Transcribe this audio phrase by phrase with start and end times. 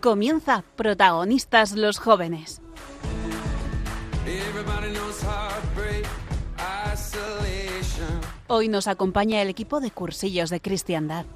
[0.00, 2.62] Comienza Protagonistas los jóvenes.
[8.46, 11.26] Hoy nos acompaña el equipo de cursillos de cristiandad.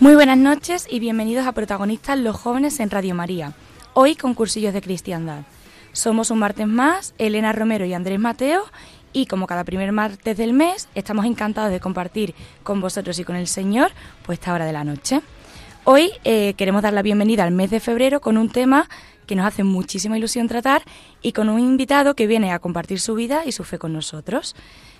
[0.00, 3.52] Muy buenas noches y bienvenidos a Protagonistas los jóvenes en Radio María.
[3.94, 5.44] Hoy con cursillos de cristiandad.
[5.92, 8.64] Somos un martes más, Elena Romero y Andrés Mateo,
[9.12, 13.36] y como cada primer martes del mes, estamos encantados de compartir con vosotros y con
[13.36, 13.90] el Señor
[14.24, 15.20] pues esta hora de la noche.
[15.84, 18.88] Hoy eh, queremos dar la bienvenida al mes de febrero con un tema
[19.26, 20.82] que nos hace muchísima ilusión tratar
[21.20, 24.56] y con un invitado que viene a compartir su vida y su fe con nosotros.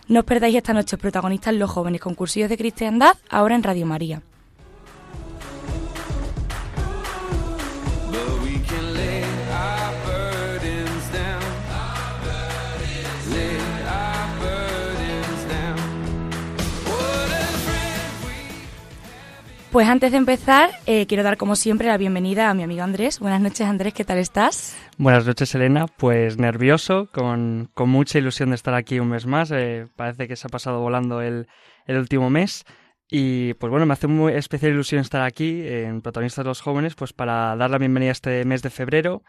[0.08, 3.86] No os perdáis esta noche protagonistas los jóvenes con cursillos de cristiandad ahora en Radio
[3.86, 4.22] María.
[19.72, 23.20] Pues antes de empezar, eh, quiero dar como siempre la bienvenida a mi amigo Andrés.
[23.20, 24.76] Buenas noches Andrés, ¿qué tal estás?
[24.98, 29.50] Buenas noches Elena, pues nervioso, con, mucha ilusión de estar aquí un mes más.
[29.50, 31.46] Eh, parece que se ha pasado volando el,
[31.88, 32.66] último mes.
[33.08, 36.94] Y pues bueno, me hace muy especial ilusión estar aquí en Protagonistas de los Jóvenes,
[36.94, 39.22] pues para dar la bienvenida a este mes de febrero,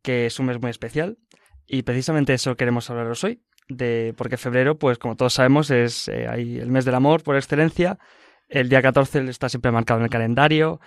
[0.00, 1.18] que es un mes muy especial.
[1.66, 6.28] Y precisamente eso queremos hablaros hoy, de porque febrero, pues como todos sabemos, es eh,
[6.32, 7.98] el mes del amor por excelencia
[8.48, 10.80] el día 14 está siempre marcado en el calendario,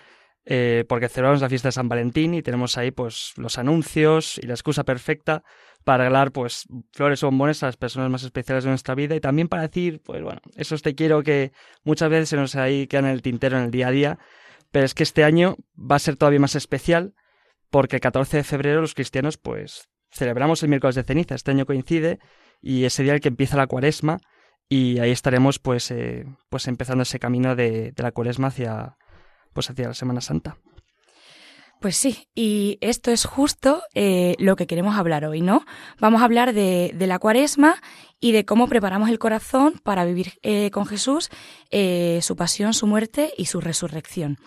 [0.45, 4.48] eh, porque celebramos la fiesta de San Valentín y tenemos ahí pues los anuncios y
[4.48, 5.44] la excusa perfecta
[5.84, 9.20] para regalar pues flores o bombones a las personas más especiales de nuestra vida y
[9.20, 11.52] también para decir, pues bueno, esos te quiero que
[11.84, 14.19] muchas veces se nos ahí quedan en el tintero en el día a día,
[14.72, 17.14] pero es que este año va a ser todavía más especial
[17.69, 21.68] porque el 14 de febrero los cristianos pues celebramos el miércoles de ceniza, este año
[21.68, 22.19] coincide
[22.62, 24.19] y ese día el que empieza la cuaresma
[24.72, 28.96] y ahí estaremos pues, eh, pues empezando ese camino de, la cuaresma hacia,
[29.52, 30.56] pues hacia la Semana Santa.
[31.82, 35.66] Pues sí, y esto es justo eh, lo que queremos hablar hoy, ¿no?
[36.00, 37.82] Vamos a hablar de, la cuaresma
[38.22, 41.30] y de cómo preparamos el corazón para vivir eh, con Jesús
[42.22, 44.38] su pasión, su muerte y su resurrección.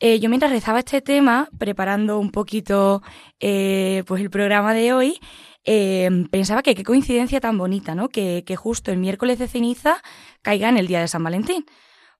[0.00, 3.02] yo mientras rezaba este tema, preparando un poquito
[3.40, 5.18] pues el programa de hoy,
[5.64, 8.08] Em, pensaba que qué coincidencia tan bonita, ¿no?
[8.08, 10.02] Que, justo el miércoles de ceniza
[10.42, 11.64] caiga en el día de San Valentín.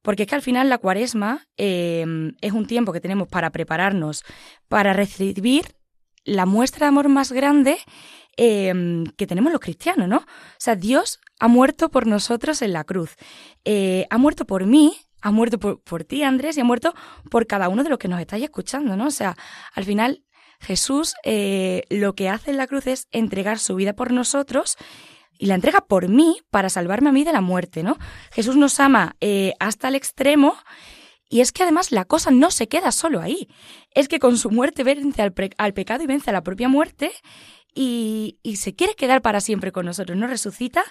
[0.03, 4.25] Porque es que al final la cuaresma em, es un tiempo que tenemos para prepararnos,
[4.69, 5.77] para recibir
[6.25, 7.79] la muestra de amor más grande
[8.37, 10.19] em, que tenemos los cristianos, ¿no?
[10.19, 13.17] O sea, Dios ha muerto por nosotros en la cruz.
[13.65, 16.95] Eh, ha muerto por mí, ha muerto por, por, ti, Andrés, y ha muerto
[17.31, 19.07] por cada uno de los que nos estáis escuchando, ¿no?
[19.07, 19.37] O sea,
[19.75, 20.25] al final
[20.63, 24.77] Jesús eh, lo que hace en la cruz es entregar su vida por nosotros
[25.39, 27.99] y la entrega por mí para salvarme a mí de la muerte, ¿no?
[28.33, 30.55] Jesús nos ama eh, hasta el extremo
[31.29, 33.49] y es que además la cosa no se queda solo ahí.
[33.95, 37.11] Es que con su muerte vence al, pecado y vence a la propia muerte
[37.75, 40.17] y, y, se quiere quedar para siempre con nosotros.
[40.19, 40.85] Nos resucita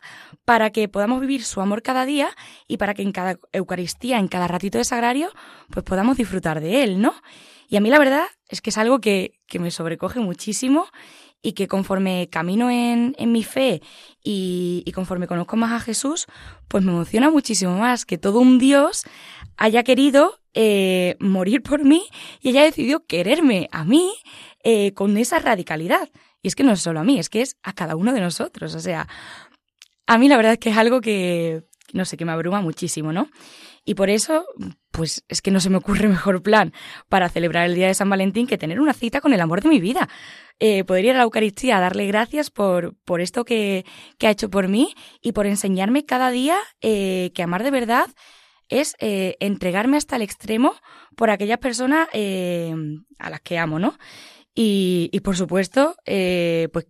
[0.43, 2.29] para que podamos vivir su amor cada día
[2.67, 5.29] y para que en cada Eucaristía, en cada ratito de sagrario,
[5.69, 7.13] pues podamos disfrutar de él, ¿no?
[7.71, 10.87] Y a mí la verdad es que es algo que, me sobrecoge muchísimo
[11.41, 13.81] y que conforme camino en, mi fe
[14.21, 16.27] y, conforme conozco más a Jesús,
[16.67, 19.05] pues me emociona muchísimo más que todo un Dios
[19.55, 22.03] haya querido eh, morir por mí
[22.41, 24.15] y haya decidido quererme a mí
[24.65, 26.09] eh, con esa radicalidad.
[26.41, 28.19] Y es que no es solo a mí, es que es a cada uno de
[28.19, 28.75] nosotros.
[28.75, 29.07] O sea,
[30.07, 33.13] a mí la verdad es que es algo que, no sé, que me abruma muchísimo,
[33.13, 33.29] ¿no?
[33.83, 34.45] Y por eso,
[34.91, 36.73] pues es que no se me ocurre mejor plan
[37.09, 39.69] para celebrar el día de San Valentín que tener una cita con el amor de
[39.69, 40.09] mi vida.
[40.59, 43.85] Eh, podría ir a la Eucaristía a darle gracias por, por esto que,
[44.19, 48.07] que, ha hecho por mí y por enseñarme cada día eh, que amar de verdad
[48.69, 50.75] es eh, entregarme hasta el extremo
[51.15, 53.97] por aquellas personas a las que amo, ¿no?
[54.53, 56.87] Y, y por supuesto, pues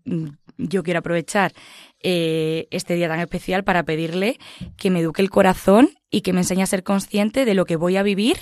[0.57, 1.53] yo quiero aprovechar
[2.03, 4.39] eh, este día tan especial para pedirle
[4.77, 7.75] que me eduque el corazón y que me enseñe a ser consciente de lo que
[7.75, 8.37] voy a vivir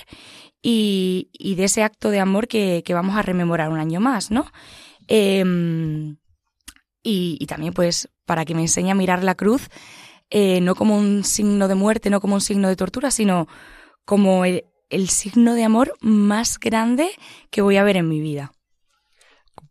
[0.61, 4.45] y, de ese acto de amor que, vamos a rememorar un año más, ¿no?
[5.07, 6.17] Em,
[7.01, 9.69] y, también, pues, para que me enseñe a mirar la cruz
[10.31, 13.47] eh, no como un signo de muerte, no como un signo de tortura, sino
[14.05, 14.63] como el,
[15.09, 17.09] signo de amor más grande
[17.49, 18.51] que voy a ver en mi vida.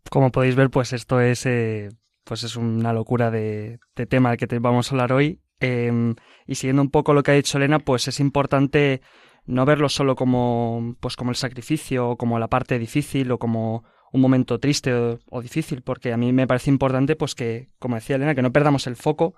[0.09, 1.89] Como podéis ver, pues esto es eh,
[2.29, 5.41] pues es una locura de, tema del que te vamos a hablar hoy.
[5.59, 6.13] Em,
[6.45, 9.01] y siguiendo un poco lo que ha dicho Elena, pues es importante
[9.47, 13.83] no verlo solo como, pues como el sacrificio o como la parte difícil o como,
[14.11, 18.15] un momento triste o, difícil, porque a mí me parece importante, pues que, como decía
[18.15, 19.33] Elena, que no perdamos el foco,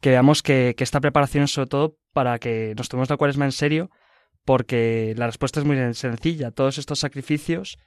[0.00, 3.52] que veamos que, esta preparación es sobre todo para que nos tomemos la cuaresma en
[3.52, 3.90] serio,
[4.46, 6.52] porque la respuesta es muy sencilla.
[6.52, 7.78] Todos estos sacrificios,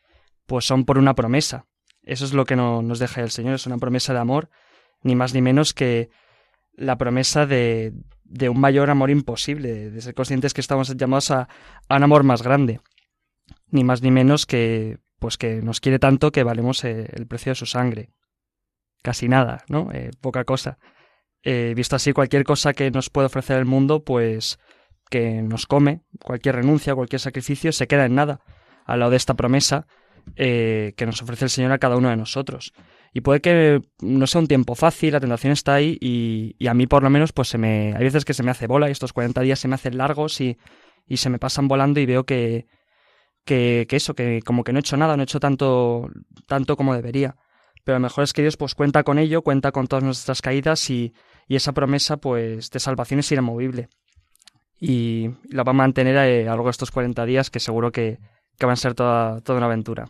[0.46, 1.66] pues son por una promesa.
[2.04, 4.50] Eso es lo que nos deja el Señor, es una promesa de amor,
[5.02, 6.10] ni más ni menos que
[6.74, 11.48] la promesa de, de un mayor amor imposible, de ser conscientes que estamos llamados a,
[11.88, 12.82] a un amor más grande,
[13.68, 17.52] ni más ni menos que pues que nos quiere tanto que valemos eh, el precio
[17.52, 18.10] de su sangre.
[19.02, 19.90] Casi nada, ¿no?
[19.94, 20.80] Eh, poca cosa.
[21.44, 24.60] Eh, visto así, cualquier cosa que nos puede ofrecer el mundo, pues
[25.10, 28.42] que nos come, cualquier renuncia, cualquier sacrificio, se queda en nada
[28.86, 29.88] al lado de esta promesa
[30.36, 32.74] que nos ofrece el Señor a cada uno de nosotros.
[33.14, 36.74] Y puede que no sea un tiempo fácil, la tentación está ahí y, y, a
[36.74, 37.94] mí por lo menos pues se me...
[37.96, 40.42] Hay veces que se me hace bola y estos 40 días se me hacen largos
[40.42, 40.58] y,
[41.06, 42.66] y se me pasan volando y veo que,
[43.46, 46.10] que, eso, que como que no he hecho nada, no he hecho tanto,
[46.48, 47.36] tanto como debería.
[47.84, 50.90] Pero lo mejor es que Dios pues cuenta con ello, cuenta con todas nuestras caídas
[50.90, 51.14] y,
[51.48, 53.90] y esa promesa pues de salvación es inamovible.
[54.80, 58.20] Y la va a mantener a, lo largo de estos 40 días que seguro que,
[58.58, 60.06] que van a ser toda, toda una aventura.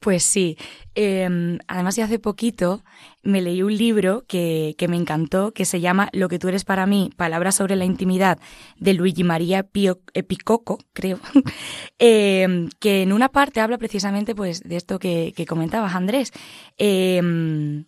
[0.00, 0.56] Pues sí.
[0.94, 2.82] Em, además, ya hace poquito
[3.22, 6.64] me leí un libro que, que, me encantó, que se llama Lo que tú eres
[6.64, 8.38] para mí, Palabras sobre la intimidad,
[8.78, 11.18] de Luigi María Pio, eh, Picoco, creo,
[11.98, 16.32] em, que en una parte habla precisamente pues de esto que, que comentabas, Andrés.
[16.76, 17.86] Em,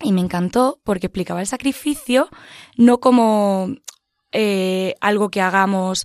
[0.00, 2.28] y me encantó porque explicaba el sacrificio
[2.76, 3.68] no como
[4.32, 6.04] eh, algo que hagamos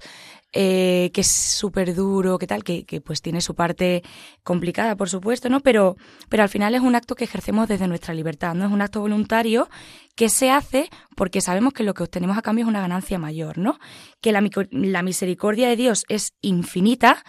[0.54, 4.04] eh, que es súper duro, que tal, que, que, pues tiene su parte
[4.44, 5.62] complicada, por supuesto, ¿no?
[5.62, 5.98] Pero,
[6.30, 8.66] pero al final es un acto que ejercemos desde nuestra libertad, ¿no?
[8.66, 9.68] Es un acto voluntario
[10.16, 13.58] que se hace porque sabemos que lo que obtenemos a cambio es una ganancia mayor,
[13.58, 13.80] ¿no?
[14.22, 17.24] Que la, la misericordia de Dios es infinita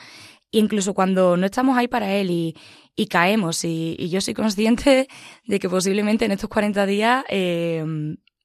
[0.51, 2.57] incluso cuando no estamos ahí para Él y,
[2.95, 5.09] y caemos, y, y, yo soy consciente
[5.47, 7.85] de que posiblemente en estos 40 días eh,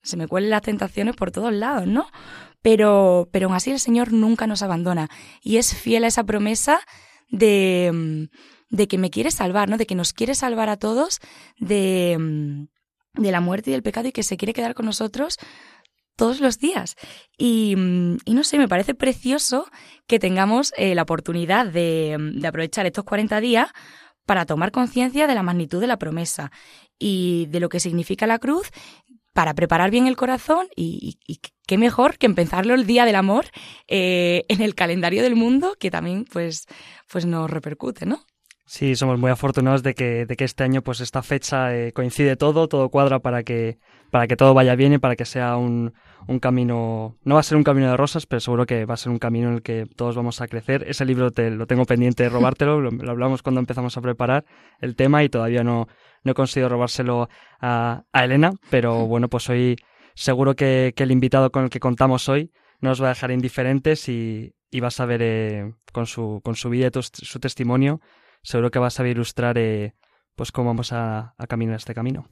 [0.01, 2.07] se me cuelen las tentaciones por todos lados, ¿no?
[2.61, 5.09] Pero, pero aún así el Señor nunca nos abandona
[5.41, 6.79] y es fiel a esa promesa
[7.29, 9.77] de, mm, de que me quiere salvar, ¿no?
[9.77, 11.19] De que nos quiere salvar a todos
[11.57, 15.37] de, mm, de la muerte y del pecado y que se quiere quedar con nosotros
[16.15, 16.95] todos los días.
[17.37, 19.67] Y, mm, y, no sé, me parece precioso
[20.05, 23.69] que tengamos eh, la oportunidad de, de, aprovechar estos 40 días
[24.25, 26.51] para tomar conciencia de la magnitud de la promesa
[26.99, 28.69] y de lo que significa la cruz
[29.39, 31.17] para preparar bien el corazón y,
[31.65, 33.45] qué mejor que empezarlo el Día del Amor
[33.87, 36.65] eh, en el calendario del mundo que también pues,
[37.09, 38.19] pues nos repercute, ¿no?
[38.65, 42.35] Sí, somos muy afortunados de que, de que este año pues esta fecha eh, coincide
[42.35, 43.79] todo, todo cuadra para que,
[44.11, 45.93] para que todo vaya bien y para que sea un,
[46.27, 48.97] un camino, no va a ser un camino de rosas, pero seguro que va a
[48.97, 50.83] ser un camino en el que todos vamos a crecer.
[50.85, 54.43] Ese libro te, lo tengo pendiente de robártelo, lo hablamos cuando empezamos a preparar
[54.81, 55.87] el tema y todavía no,
[56.23, 57.29] no he conseguido robárselo
[57.61, 59.77] a, Elena, pero bueno, pues hoy
[60.15, 62.51] seguro que, el invitado con el que contamos hoy
[62.81, 66.69] nos va a dejar indiferentes y, y vas a ver eh, con, su, con su
[66.69, 68.01] vida y su testimonio,
[68.41, 69.95] seguro que vas a ilustrar eh,
[70.35, 72.27] pues cómo vamos a, a caminar este camino.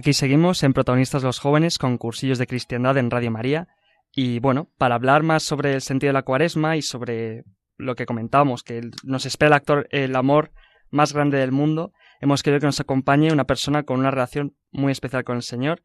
[0.00, 3.68] Aquí seguimos en Protagonistas los Jóvenes con cursillos de cristiandad en Radio María.
[4.10, 7.44] Y bueno, para hablar más sobre el sentido de la cuaresma y sobre
[7.76, 10.52] lo que comentábamos, que nos espera el, actor, el amor
[10.88, 11.92] más grande del mundo,
[12.22, 15.82] hemos querido que nos acompañe una persona con una relación muy especial con el Señor,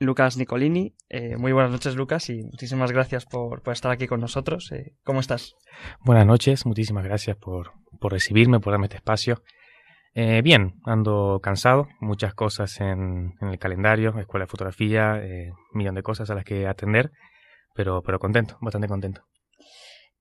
[0.00, 0.94] Lucas Nicolini.
[1.08, 4.70] Eh, muy buenas noches, Lucas, y muchísimas gracias por, estar aquí con nosotros.
[4.72, 5.54] Eh, ¿Cómo estás?
[6.00, 9.42] Buenas noches, muchísimas gracias por, por recibirme, por darme este espacio.
[10.18, 16.02] Eh, bien, ando cansado, muchas cosas en, el calendario, escuela de fotografía, eh, millón de
[16.02, 17.10] cosas a las que atender,
[17.74, 19.26] pero, pero contento, bastante contento.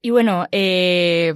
[0.01, 1.33] Y bueno, eh,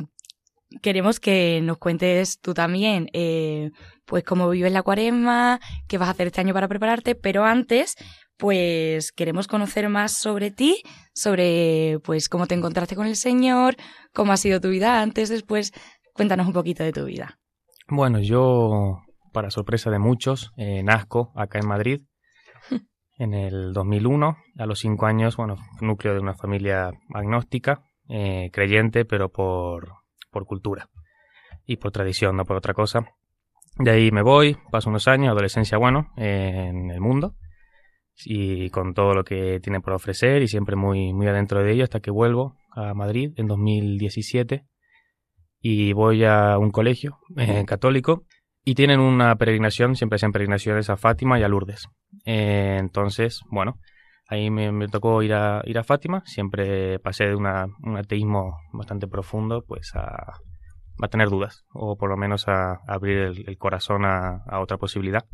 [0.82, 3.72] queremos que nos cuentes tú también, eh,
[4.04, 7.96] pues cómo vives la cuaresma, qué vas a hacer este año para prepararte, pero antes,
[8.36, 13.78] pues queremos conocer más sobre ti, sobre pues cómo te encontraste con el Señor,
[14.13, 15.72] cómo ha sido tu vida antes, después,
[16.13, 17.38] cuéntanos un poquito de tu vida.
[17.91, 19.01] Bueno, yo,
[19.34, 22.01] para sorpresa de muchos, eh, nazco acá en Madrid
[23.17, 24.38] en el 2001.
[24.60, 29.93] A los cinco años, bueno, núcleo de una familia agnóstica, eh, creyente, pero por,
[30.29, 30.88] por cultura
[31.65, 33.05] y por tradición, no por otra cosa.
[33.77, 37.36] De ahí me voy, paso unos años, adolescencia, bueno, en el mundo
[38.25, 41.86] y con todo lo que tiene por ofrecer y siempre muy, muy adentro de ello
[41.86, 44.65] hasta que vuelvo a Madrid en 2017
[45.62, 48.24] y voy a un colegio eh, católico
[48.63, 51.88] y tienen una peregrinación, siempre hacen peregrinaciones a Fátima y a Lourdes.
[52.25, 53.80] Eh, entonces, bueno,
[54.28, 59.08] ahí me, tocó ir a, ir a Fátima, siempre pasé de una, un ateísmo bastante
[59.08, 60.36] profundo pues a,
[61.01, 65.25] a tener dudas o por lo menos a, abrir el, corazón a, a, otra posibilidad.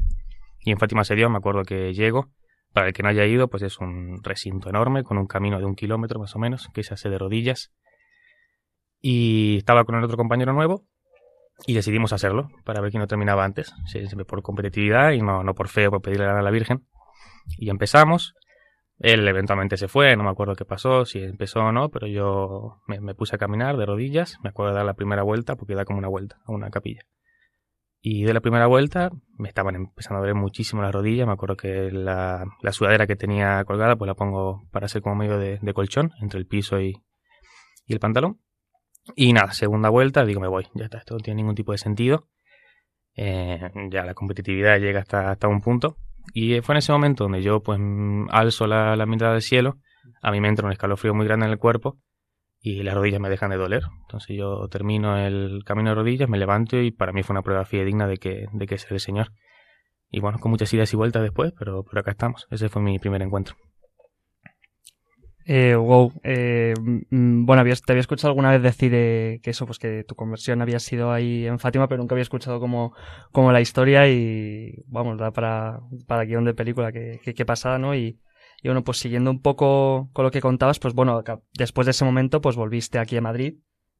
[0.61, 2.29] Y en Fátima se dio, me acuerdo que llego
[2.73, 5.65] para el que no haya ido, pues es un recinto enorme con un camino de
[5.65, 7.71] un kilómetro más o menos que se hace de rodillas.
[9.07, 10.81] Y estaba con el otro compañero nuevo
[11.67, 13.71] y decidimos hacerlo para ver quién no terminaba antes,
[14.27, 16.87] por competitividad y no, no por fe o por pedirle a la Virgen.
[17.59, 18.33] Y empezamos.
[18.97, 22.81] Él eventualmente se fue, no me acuerdo qué pasó, si empezó o no, pero yo
[22.87, 24.39] me, puse a caminar de rodillas.
[24.41, 27.01] Me acuerdo de dar la primera vuelta porque da como una vuelta a una capilla.
[28.01, 31.27] Y de la primera vuelta me estaban empezando a doler muchísimo las rodillas.
[31.27, 35.13] Me acuerdo que la, la sudadera que tenía colgada, pues la pongo para hacer como
[35.13, 37.03] medio de, colchón entre el piso y,
[37.85, 38.39] y, el pantalón.
[39.15, 40.67] Y nada, segunda vuelta, digo, me voy.
[40.73, 42.27] Ya está, esto no tiene ningún tipo de sentido.
[43.15, 45.97] Eh, ya la competitividad llega hasta, hasta un punto.
[46.33, 47.79] Y fue en ese momento donde yo, pues,
[48.29, 49.77] alzo la, la mirada del cielo.
[50.21, 51.99] A mí me entra un escalofrío muy grande en el cuerpo
[52.65, 53.83] y las rodillas me dejan de doler.
[54.01, 57.63] Entonces yo termino el camino de rodillas, me levanto y para mí fue una prueba
[57.63, 59.33] fidedigna de que, de que es el Señor.
[60.09, 62.47] Y bueno, con muchas idas y vueltas después, pero, pero acá estamos.
[62.49, 63.55] Ese fue mi primer encuentro.
[65.47, 66.11] Eh, wow.
[66.23, 70.15] Eh, mm, bueno, te había escuchado alguna vez decir eh, que eso, pues que tu
[70.15, 72.93] conversión había sido ahí en Fátima, pero nunca había escuchado como,
[73.31, 77.93] como la historia y, vamos, da para, para guion de película que, que, pasada, ¿no?
[77.95, 78.19] Y,
[78.63, 81.23] y bueno, pues siguiendo un poco con lo que contabas, pues bueno,
[81.53, 83.59] después de ese momento, pues volviste aquí a Madrid.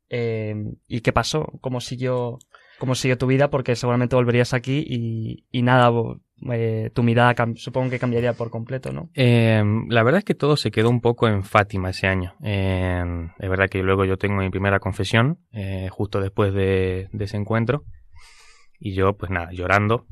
[0.09, 0.55] Eh,
[0.87, 1.45] ¿Y qué pasó?
[1.61, 2.39] ¿Cómo siguió,
[2.79, 3.51] cómo siguió tu vida?
[3.51, 5.91] Porque seguramente volverías aquí y, y nada,
[6.51, 9.09] eh, tu mirada supongo que cambiaría por completo, ¿no?
[9.13, 12.35] Eh, la verdad es que todo se quedó un poco en Fátima ese año.
[12.41, 15.39] es verdad que luego yo tengo mi primera confesión,
[15.89, 17.83] justo después de, ese encuentro.
[18.79, 20.05] Y yo, pues nada, llorando,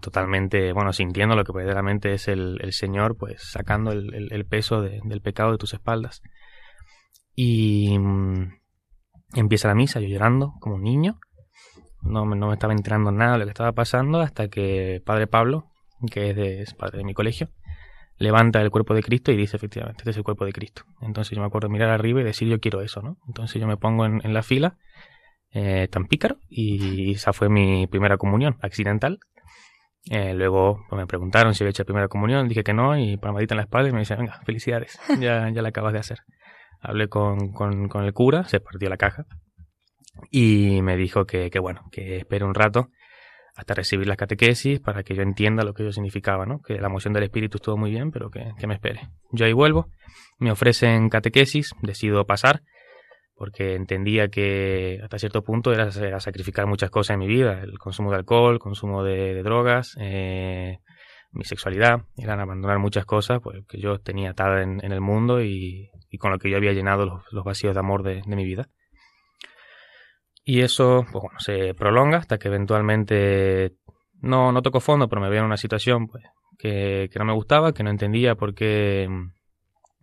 [0.00, 4.80] totalmente, bueno, sintiendo lo que verdaderamente es el, el Señor, pues sacando el, el, peso
[4.82, 6.22] del pecado de tus espaldas.
[7.34, 8.60] Y mm,
[9.34, 11.18] empieza la misa, yo llorando como un niño,
[12.02, 15.66] no, no me estaba enterando nada de lo que estaba pasando hasta que Padre Pablo,
[16.10, 17.48] que es, de, es padre de mi colegio,
[18.16, 20.84] levanta el cuerpo de Cristo y dice efectivamente, este es el cuerpo de Cristo.
[21.00, 23.18] Entonces yo me acuerdo mirar arriba y decir yo quiero eso, ¿no?
[23.26, 24.76] Entonces yo me pongo en, en la fila
[25.52, 29.20] eh, tan pícaro y esa fue mi primera comunión accidental
[30.08, 33.16] eh, luego pues, me preguntaron si había hecho la primera comunión, dije que no, y
[33.16, 36.20] palmadita en la espalda y me dice, venga, felicidades, ya, ya la acabas de hacer.
[36.80, 39.26] Hablé con, con, con, el cura, se partió la caja
[40.30, 42.90] y me dijo que, que bueno, que espere un rato
[43.56, 46.60] hasta recibir las catequesis para que yo entienda lo que eso significaba, ¿no?
[46.62, 49.08] Que la moción del espíritu estuvo muy bien, pero que, que me espere.
[49.32, 49.88] Yo ahí vuelvo,
[50.38, 52.62] me ofrecen catequesis, decido pasar
[53.40, 58.10] porque entendía que hasta cierto punto era, sacrificar muchas cosas en mi vida, el consumo
[58.10, 60.80] de alcohol, consumo de, drogas, eh,
[61.32, 65.88] mi sexualidad, eran abandonar muchas cosas pues, que yo tenía atada en, el mundo y,
[66.18, 68.68] con lo que yo había llenado los, vacíos de amor de, mi vida.
[70.44, 73.74] Y eso, pues bueno, se prolonga hasta que eventualmente
[74.20, 76.24] no, no toco fondo, pero me veo en una situación pues,
[76.58, 79.08] que, no me gustaba, que no entendía por qué,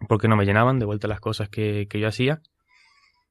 [0.07, 2.41] por qué no me llenaban de vuelta las cosas que, que yo hacía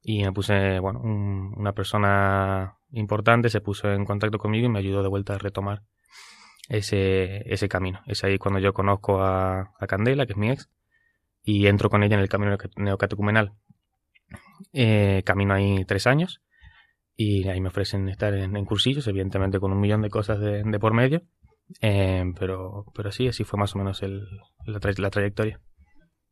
[0.03, 5.03] y me puse, bueno, una persona importante se puso en contacto conmigo y me ayudó
[5.03, 5.83] de vuelta a retomar
[6.69, 8.01] ese, ese camino.
[8.07, 10.69] Es ahí cuando yo conozco a, Candela, que es mi ex,
[11.43, 13.53] y entro con ella en el camino neocatecumenal.
[14.73, 16.41] Eh, camino ahí tres años
[17.17, 20.93] y ahí me ofrecen estar en, cursillos, evidentemente con un millón de cosas de, por
[20.93, 21.23] medio,
[21.81, 24.21] eh, pero, pero sí, así fue más o menos el,
[24.67, 25.61] la, la trayectoria.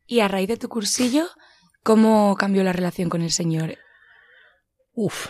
[0.06, 1.24] Y a raíz de tu cursillo,
[1.84, 3.76] ¿Cómo cambió la relación con el Señor?
[4.94, 5.26] Uf,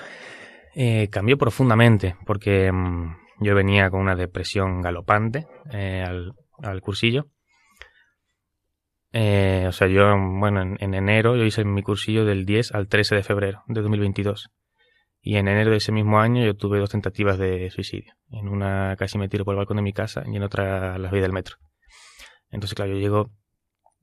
[0.76, 7.26] eh, cambió profundamente porque mm, yo venía con una depresión galopante eh, al, cursillo.
[9.10, 13.16] Eh, o sea, yo, bueno, en, enero yo hice mi cursillo del 10 al 13
[13.16, 14.50] de febrero de 2022.
[15.26, 18.12] Y en enero de ese mismo año yo tuve dos tentativas de suicidio.
[18.30, 21.10] En una casi me tiro por el balcón de mi casa y en otra la
[21.10, 21.56] vida del metro.
[22.50, 23.30] Entonces, claro, yo llego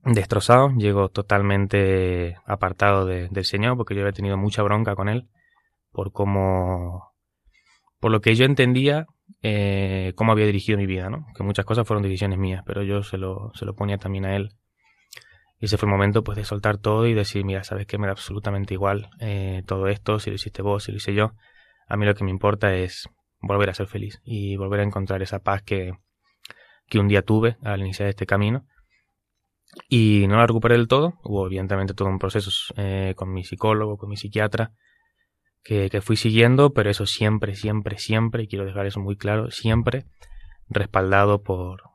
[0.04, 5.28] destrozado, llego totalmente apartado del Señor porque yo había tenido mucha bronca con Él
[5.92, 7.12] por cómo,
[8.00, 9.06] por lo que yo entendía
[9.42, 11.26] eh, cómo había dirigido mi vida, ¿no?
[11.36, 14.34] Que muchas cosas fueron decisiones mías, pero yo se lo, se lo ponía también a
[14.34, 14.56] Él.
[15.62, 18.08] Y ese fue el momento pues de soltar todo y decir, mira, sabes que me
[18.08, 21.34] da absolutamente igual eh, todo esto, si lo hiciste vos, si lo hice yo.
[21.86, 23.08] A mí lo que me importa es
[23.40, 25.92] volver a ser feliz y volver a encontrar esa paz que,
[26.88, 28.66] que un día tuve al iniciar este camino.
[29.88, 33.98] Y no la recuperé del todo, hubo evidentemente todo un proceso eh, con mi psicólogo,
[33.98, 34.72] con mi psiquiatra,
[35.62, 39.52] que, que fui siguiendo, pero eso siempre, siempre, siempre, y quiero dejar eso muy claro,
[39.52, 40.06] siempre
[40.68, 41.91] respaldado por,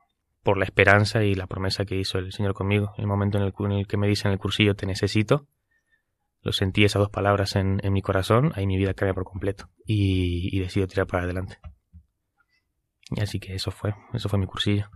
[0.48, 2.94] por la esperanza y la promesa que hizo el Señor conmigo.
[2.96, 5.46] En el momento en el, en el que me dice en el cursillo te necesito,
[6.42, 9.70] lo sentí esas dos palabras en, en mi corazón, ahí mi vida cambia por completo
[9.86, 11.60] y, y, decido tirar para adelante.
[13.12, 14.89] Y así que eso fue, eso fue mi cursillo.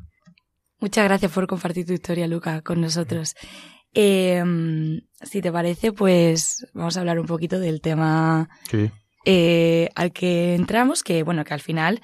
[0.79, 3.35] Muchas gracias por compartir tu historia, Luca, con nosotros.
[3.93, 4.41] Eh,
[5.21, 8.89] si te parece, pues vamos a hablar un poquito del tema sí.
[9.25, 11.99] eh, al que entramos, que bueno, que al final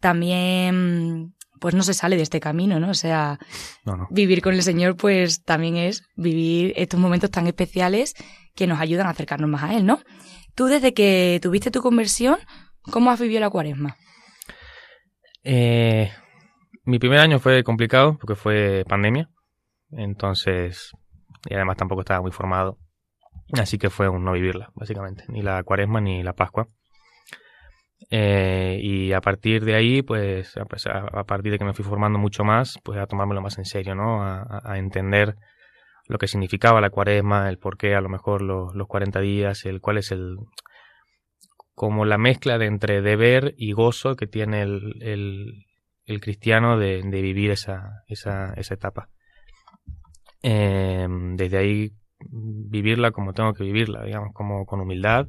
[0.00, 2.90] también pues no se sale de este camino, ¿no?
[2.90, 3.38] O sea,
[3.84, 4.08] no, no.
[4.10, 8.14] vivir con el Señor pues también es vivir estos momentos tan especiales
[8.54, 10.00] que nos ayudan a acercarnos más a Él, ¿no?
[10.54, 12.38] Tú desde que tuviste tu conversión,
[12.82, 13.96] ¿cómo has vivido la cuaresma?
[15.44, 16.10] Eh,
[16.84, 19.30] mi primer año fue complicado porque fue pandemia,
[19.92, 20.92] entonces,
[21.48, 22.78] y además tampoco estaba muy formado,
[23.52, 26.68] así que fue un no vivirla, básicamente, ni la cuaresma ni la pascua.
[28.10, 32.18] Eh, y a partir de ahí, pues a, a, partir de que me fui formando
[32.18, 34.24] mucho más, pues a tomármelo más en serio, ¿no?
[34.24, 35.36] A, entender
[36.06, 39.66] lo que significaba la cuaresma, el por qué a lo mejor los, los 40 días,
[39.66, 40.38] el cuál es el
[41.74, 45.66] como la mezcla de entre deber y gozo que tiene el, el,
[46.06, 49.10] el cristiano de, de, vivir esa, esa, esa etapa.
[50.42, 51.92] Eh, desde ahí
[52.30, 55.28] vivirla como tengo que vivirla, digamos, como con humildad,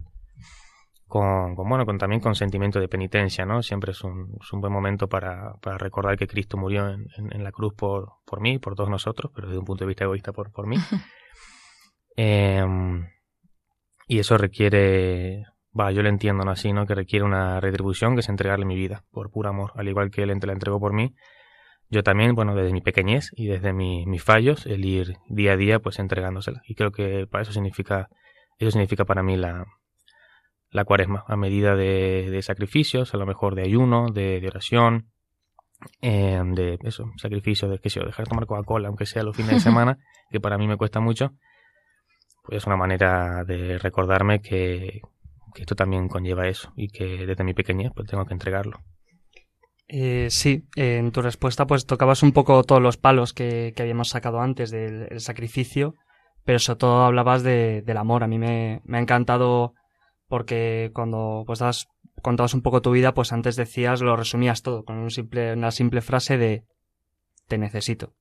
[1.09, 3.61] con, con, bueno, con también con sentimiento de penitencia, ¿no?
[3.61, 7.33] Siempre es un, es un buen momento para, para, recordar que Cristo murió en, en,
[7.33, 10.05] en, la cruz por, por mí, por todos nosotros, pero desde un punto de vista
[10.05, 10.77] egoísta por, por mí.
[12.15, 12.63] eh,
[14.07, 15.43] y eso requiere,
[15.77, 16.51] va, yo lo entiendo ¿no?
[16.51, 16.85] así, ¿no?
[16.85, 20.23] Que requiere una retribución que es entregarle mi vida por puro amor, al igual que
[20.23, 21.15] él la entregó por mí.
[21.89, 25.57] Yo también, bueno, desde mi pequeñez y desde mi, mis fallos, el ir día a
[25.57, 26.61] día, pues entregándosela.
[26.67, 28.09] Y creo que para eso significa,
[28.59, 29.65] eso significa para mí la,
[30.71, 35.09] la cuaresma, a medida de, de, sacrificios, a lo mejor de ayuno, de, de oración,
[36.01, 39.51] eh, de eso, sacrificio, de que yo, dejar de tomar Coca-Cola, aunque sea los fines
[39.51, 39.97] de semana,
[40.29, 41.33] que para mí me cuesta mucho,
[42.43, 45.01] pues es una manera de recordarme que,
[45.53, 48.79] que esto también conlleva eso y que desde mi pequeñez pues tengo que entregarlo.
[49.87, 53.81] Eh, sí, eh, en tu respuesta pues tocabas un poco todos los palos que, que
[53.81, 55.95] habíamos sacado antes del sacrificio,
[56.45, 58.23] pero sobre todo hablabas de, del amor.
[58.23, 59.73] A mí me, me ha encantado
[60.29, 61.59] porque cuando pues
[62.21, 66.01] contabas un poco tu vida, pues antes decías, lo resumías todo con simple, una simple
[66.01, 66.63] frase de
[67.47, 68.13] te necesito.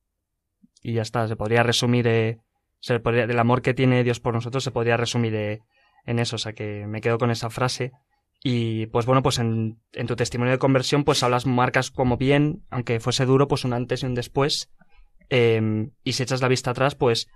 [0.81, 2.39] Y ya está, se podría resumir, eh,
[2.79, 5.59] se podría, del amor que tiene Dios por nosotros se podría resumir eh,
[6.05, 7.91] en eso, o sea que me quedo con esa frase.
[8.41, 12.99] Y pues bueno, pues en, tu testimonio de conversión pues hablas, marcas como bien, aunque
[12.99, 14.71] fuese duro, pues un antes y un después.
[15.29, 17.27] Eh, y si echas la vista atrás, pues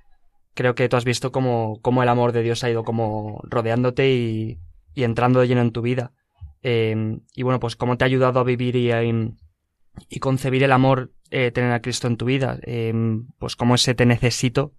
[0.54, 4.14] creo que tú has visto cómo, cómo el amor de Dios ha ido como rodeándote
[4.14, 4.60] y,
[4.94, 6.14] y entrando de lleno en tu vida.
[6.62, 10.72] Eh, y bueno, pues cómo te ha ayudado a vivir y, a, y concebir el
[10.72, 12.60] amor, eh, tener a Cristo en tu vida.
[12.64, 12.94] Eh,
[13.40, 14.74] pues como ese te necesito,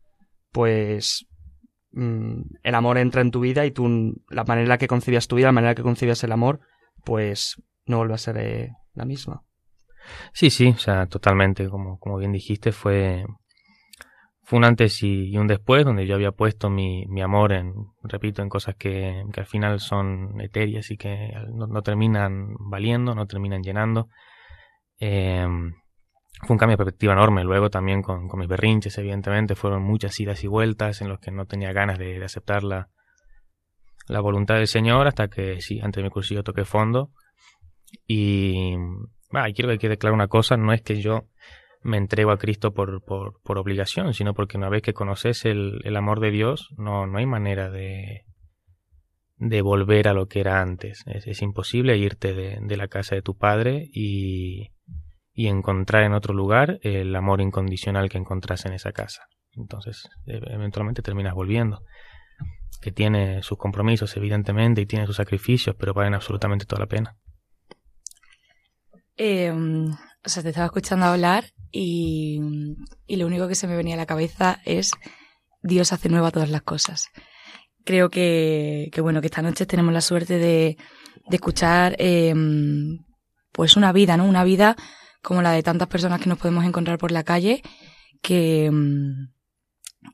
[0.53, 1.27] pues
[1.93, 5.49] mm, el amor entra en tu vida y tú, la manera que concibías tu vida,
[5.49, 6.61] la manera que concibías el amor,
[7.05, 9.43] pues no vuelve a ser eh, la misma.
[10.33, 13.25] Sí, sí, o sea, totalmente, como, como bien dijiste, fue,
[14.45, 18.43] fue un antes y, y, un después donde yo había puesto mi, amor en, repito,
[18.43, 24.09] en cosas que, al final son etéreas y que no, terminan valiendo, no terminan llenando.
[25.01, 25.47] Eh,
[26.43, 27.43] fue un cambio de perspectiva enorme.
[27.43, 31.47] Luego también con, mis berrinches, evidentemente, fueron muchas idas y vueltas en los que no
[31.47, 32.91] tenía ganas de, aceptar la,
[34.09, 37.13] la, voluntad del Señor hasta que, sí, antes de mi cursillo toqué fondo.
[38.07, 38.75] Y,
[39.31, 41.29] bah, quiero que quede claro una cosa, no es que yo
[41.85, 45.81] me entrego a Cristo por, por, por, obligación, sino porque una vez que conoces el,
[45.85, 48.25] el amor de Dios, no, no hay manera de,
[49.37, 51.05] de volver a lo que era antes.
[51.07, 54.73] Es, imposible irte de, de, la casa de tu padre y,
[55.35, 59.27] y, encontrar en otro lugar el amor incondicional que encontrás en esa casa.
[59.53, 61.83] Entonces, e, eventualmente terminas volviendo.
[62.81, 67.17] Que tiene sus compromisos, evidentemente, y tiene sus sacrificios, pero valen absolutamente toda la pena.
[69.17, 71.45] Eh, o sea, te estaba escuchando hablar
[71.77, 72.41] y,
[73.09, 74.93] y, lo único que se me venía a la cabeza es
[75.61, 77.09] Dios hace nueva todas las cosas.
[77.85, 80.77] Creo que, que bueno, que esta noche tenemos la suerte de,
[81.29, 82.33] de escuchar eh,
[83.51, 84.25] pues una vida, ¿no?
[84.25, 84.77] Una vida
[85.21, 87.63] como la de tantas personas que nos podemos encontrar por la calle
[88.23, 88.71] que,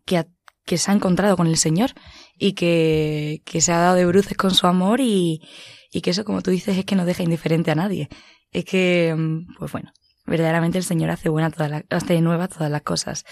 [0.06, 0.24] que,
[0.64, 1.90] que se ha encontrado con el Señor
[2.38, 5.42] y que, que se ha dado de bruces con su amor y,
[5.92, 8.08] y que eso, como tú dices, es que no deja indiferente a nadie.
[8.50, 9.92] Es que, mm, pues bueno,
[10.26, 13.24] verdaderamente el Señor hace buena todas las, hace nueva todas las cosas.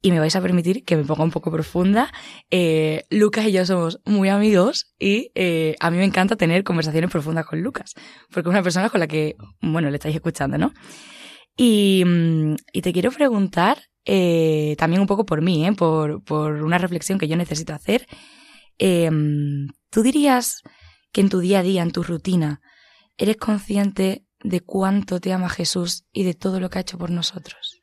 [0.00, 2.12] Y me vais a permitir que me ponga un poco profunda.
[2.50, 7.10] Eh, Lucas y yo somos muy amigos y eh, a mí me encanta tener conversaciones
[7.10, 7.94] profundas con Lucas,
[8.30, 10.72] porque es una persona con la que, bueno, le estáis escuchando, ¿no?
[11.56, 16.78] Y, mm, y te quiero preguntar, eh, también un poco por mí, por, por una
[16.78, 18.06] reflexión que yo necesito hacer.
[18.78, 20.62] ¿Tú dirías
[21.12, 22.60] que en tu día a día, en tu rutina,
[23.16, 27.10] eres consciente de cuánto te ama Jesús y de todo lo que ha hecho por
[27.10, 27.80] nosotros?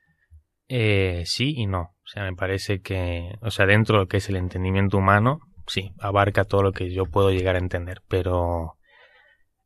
[0.67, 1.81] Eh, sí y no.
[1.81, 5.39] O sea, me parece que, o sea, dentro de lo que es el entendimiento humano,
[5.67, 8.77] sí, abarca todo lo que yo puedo llegar a entender, pero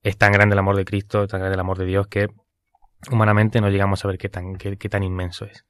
[0.01, 2.27] es tan grande el amor de Cristo, tan grande el amor de Dios que
[3.11, 5.65] humanamente no llegamos a ver qué tan, qué, tan inmenso es.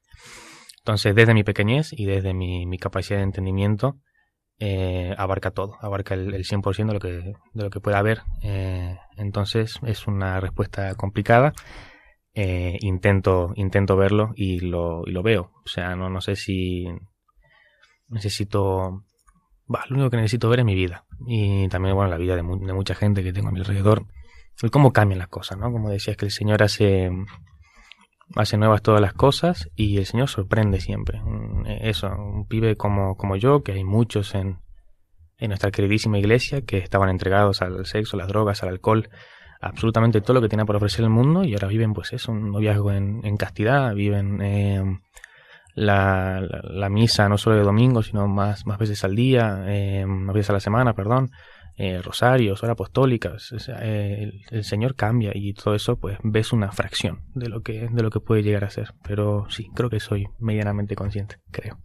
[0.79, 3.99] Entonces, desde mi pequeñez y desde mi, mi capacidad de entendimiento,
[4.59, 8.21] eh, abarca todo, abarca el, el 100% de lo que, de lo que pueda haber.
[8.43, 11.53] Eh, entonces, es una respuesta complicada.
[12.33, 15.51] Eh, intento, intento verlo y lo, y lo veo.
[15.65, 16.85] O sea, no, no sé si
[18.09, 19.05] necesito...
[19.65, 21.05] Bah, lo único que necesito ver es mi vida.
[21.27, 24.07] Y también, bueno, la vida de, mu de mucha gente que tengo a mi alrededor.
[24.61, 25.71] El cómo cambian las cosas, ¿no?
[25.71, 27.09] Como decías, que el Señor hace
[28.35, 31.21] hace nuevas todas las cosas y el Señor sorprende siempre.
[31.81, 34.59] Eso, un pibe como, como yo, que hay muchos en,
[35.37, 39.09] en nuestra queridísima iglesia que estaban entregados al sexo, las drogas, al alcohol,
[39.61, 42.51] absolutamente todo lo que tenía por ofrecer el mundo y ahora viven pues eso, un
[42.51, 44.99] noviazgo en, en castidad, viven eh,
[45.75, 50.05] la, la, la, misa no solo de domingo, sino más, más veces al día, eh,
[50.05, 51.31] más veces a la semana, perdón,
[51.81, 56.51] eh, rosarios, horas apostólicas, o sea, el, el, Señor cambia y todo eso, pues ves
[56.51, 58.93] una fracción de lo que de lo que puede llegar a ser.
[59.01, 61.79] Pero sí, creo que soy medianamente consciente, creo.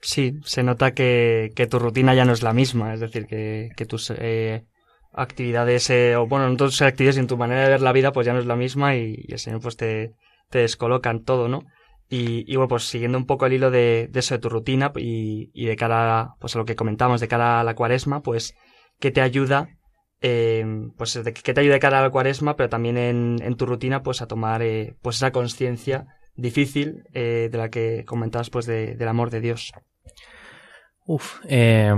[0.00, 3.70] Sí, se nota que, que tu rutina ya no es la misma, es decir, que,
[3.76, 4.66] que tus eh,
[5.12, 8.24] actividades, eh, o bueno, no tus actividades en tu manera de ver la vida, pues
[8.24, 10.12] ya no es la misma y, el Señor pues te,
[10.48, 11.64] te descoloca en todo, ¿no?
[12.08, 14.92] Y, y, bueno, pues siguiendo un poco el hilo de, de eso de tu rutina
[14.94, 18.22] y, y, de cara a, pues a lo que comentamos de cara a la cuaresma,
[18.22, 18.54] pues
[18.98, 19.68] que te ayuda,
[20.20, 20.64] eh,
[20.96, 24.22] pues que te ayude de cara a cuaresma, pero también en, en tu rutina, pues
[24.22, 26.06] a tomar eh, pues esa conciencia
[26.36, 29.72] difícil eh, de la que comentabas, pues de, del amor de Dios.
[31.06, 31.94] Uf, eh,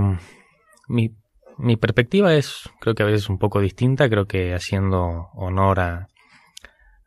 [0.87, 1.15] mi,
[1.57, 6.07] mi perspectiva es, creo que a veces un poco distinta, creo que haciendo honor a,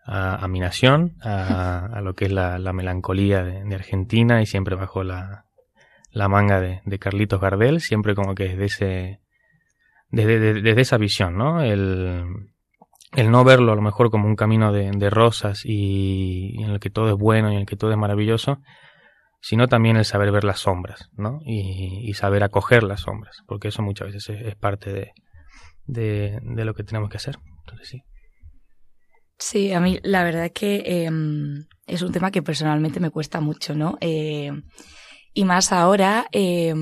[0.04, 4.74] a, mi nación, a, lo que es la, la melancolía de, de, Argentina y siempre
[4.74, 5.46] bajo la,
[6.10, 9.20] la manga de, de Carlitos Gardel, siempre como que desde ese
[10.12, 11.62] desde, desde, desde esa visión, ¿no?
[11.62, 12.24] El,
[13.12, 16.80] el, no verlo a lo mejor como un camino de, de rosas y, en el
[16.80, 18.58] que todo es bueno y en el que todo es maravilloso,
[19.40, 21.40] sino también el saber ver las sombras, ¿no?
[21.44, 25.12] Y, y saber acoger las sombras, porque eso muchas veces es, es parte de,
[25.86, 27.36] de, de, lo que tenemos que hacer.
[27.82, 28.02] Sí.
[29.38, 31.10] Sí, a mí la verdad es que eh,
[31.86, 33.96] es un tema que personalmente me cuesta mucho, ¿no?
[34.00, 34.52] Eh,
[35.34, 36.74] y más ahora, eh,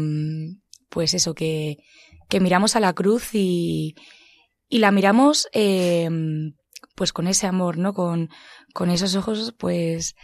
[0.90, 1.78] pues eso, que
[2.30, 3.94] que miramos a la cruz y,
[4.70, 6.08] y la miramos eh,
[6.94, 7.92] pues con ese amor, ¿no?
[7.92, 8.30] Con,
[8.72, 10.14] con esos ojos, pues,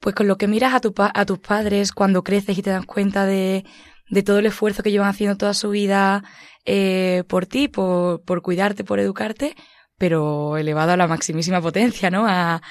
[0.00, 2.86] pues con lo que miras a, tu, a tus padres cuando creces y te das
[2.86, 3.64] cuenta de,
[4.08, 6.24] de todo el esfuerzo que llevan haciendo toda su vida
[6.64, 9.56] eh, por ti, por, por cuidarte, por educarte,
[9.98, 12.26] pero elevado a la maximísima potencia, ¿no?
[12.26, 12.62] A,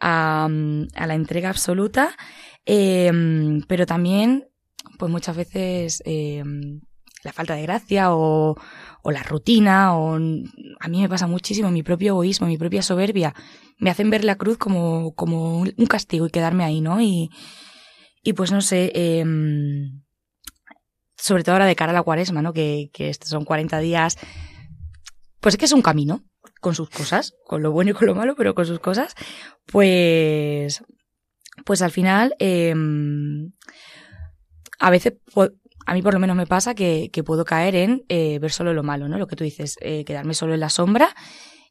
[0.00, 2.16] a, a la entrega absoluta,
[2.66, 3.10] eh,
[3.68, 4.48] pero también,
[4.98, 6.42] pues muchas veces eh,
[7.26, 8.56] la falta de gracia o,
[9.04, 13.34] la rutina o a mí me pasa muchísimo mi propio egoísmo, mi propia soberbia
[13.78, 17.00] me hacen ver la cruz como, como un castigo y quedarme ahí, ¿no?
[17.00, 17.30] Y,
[18.22, 19.24] y pues no sé, eh,
[21.16, 22.52] sobre todo ahora de cara a la cuaresma, ¿no?
[22.52, 24.18] Que, estos son 40 días,
[25.40, 26.24] pues es que es un camino
[26.60, 29.14] con sus cosas, con lo bueno y con lo malo, pero con sus cosas,
[29.66, 30.82] pues,
[31.64, 32.74] pues al final, eh,
[34.78, 35.14] a veces
[35.86, 38.74] a mí por lo menos me pasa que, que puedo caer en eh, ver solo
[38.74, 39.18] lo malo, ¿no?
[39.18, 41.14] Lo que tú dices, eh, quedarme solo en la sombra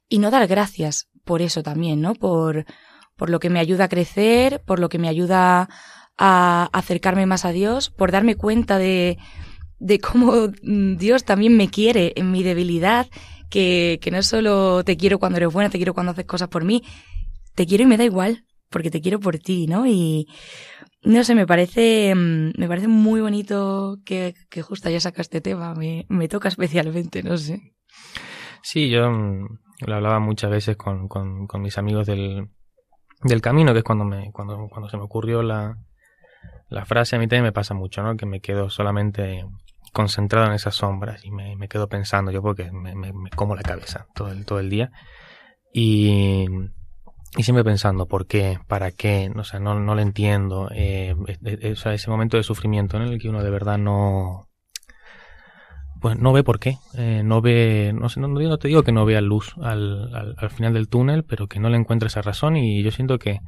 [0.08, 2.16] y no dar gracias por eso también, ¿no?
[2.16, 2.66] Por,
[3.18, 5.68] por lo que me ayuda a crecer, por lo que me ayuda
[6.18, 9.18] a acercarme más a Dios, por darme cuenta de,
[9.80, 13.08] de cómo Dios también me quiere en mi debilidad,
[13.50, 16.64] que, que no solo te quiero cuando eres buena, te quiero cuando haces cosas por
[16.64, 16.84] mí,
[17.54, 19.86] te quiero y me da igual, porque te quiero por ti, ¿no?
[19.86, 20.28] Y,
[21.06, 25.40] no sé, me parece, mm, me parece muy bonito que, que justo ya saca este
[25.40, 25.74] tema.
[25.76, 27.74] Me, me, toca especialmente, no sé.
[28.62, 32.50] Sí, yo mm, lo hablaba muchas veces con, con, mis amigos del,
[33.24, 35.78] del camino, que es cuando me, cuando, cuando se me ocurrió la,
[36.70, 38.18] la frase, a mí también me pasa mucho, ¿no?
[38.18, 39.46] Que me quedo solamente
[39.94, 44.08] concentrado en esas sombras y me, quedo pensando, yo porque me, me, como la cabeza
[44.16, 44.92] todo el, todo el día.
[45.72, 46.48] Y,
[47.38, 48.60] y siempre pensando, ¿por qué?
[48.68, 49.32] ¿Para qué?
[49.36, 50.70] O sea, no, no lo entiendo.
[50.74, 54.48] Eh, ese momento de sufrimiento en el que uno de verdad no,
[56.00, 59.06] pues no ve por qué, eh, no ve, no, sé, no, te digo que no
[59.06, 62.84] vea luz al, al, final del túnel, pero que no le encuentre esa razón y
[62.84, 63.40] yo siento que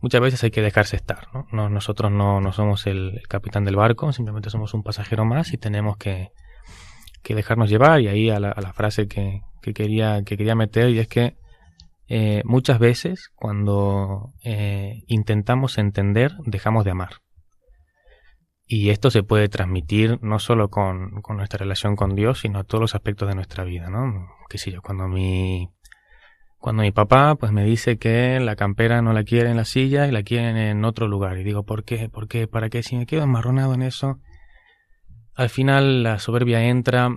[0.00, 1.68] muchas veces hay que dejarse estar, ¿no?
[1.68, 5.96] nosotros no, no somos el, capitán del barco, simplemente somos un pasajero más y tenemos
[5.96, 6.30] que,
[7.22, 10.54] que dejarnos llevar y ahí a la, a la frase que, que, quería, que quería
[10.54, 11.36] meter y es que
[12.08, 17.20] eh, muchas veces cuando eh, intentamos entender dejamos de amar.
[18.68, 22.64] Y esto se puede transmitir no solo con, con, nuestra relación con Dios, sino a
[22.64, 24.28] todos los aspectos de nuestra vida, ¿no?
[24.48, 25.70] Qué sé yo, cuando mi,
[26.58, 30.08] cuando mi papá pues me dice que la campera no la quiere en la silla
[30.08, 31.38] y la quiere en otro lugar.
[31.38, 32.08] Y digo, ¿por qué?
[32.08, 32.48] ¿Por qué?
[32.48, 32.82] ¿Para qué?
[32.82, 34.18] Si me quedo amarronado en eso,
[35.34, 37.10] al final la soberbia entra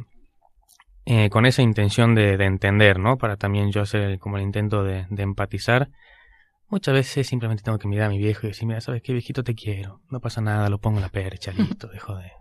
[1.10, 3.17] eh, con esa intención de, de, entender, ¿no?
[3.17, 5.89] Para también yo hacer como el intento de, de empatizar
[6.69, 9.43] Muchas veces simplemente tengo que mirar a mi viejo y decir, mira, ¿sabes qué, viejito?
[9.43, 10.02] Te quiero.
[10.10, 12.32] No pasa nada, lo pongo en la percha, listo, dejo de,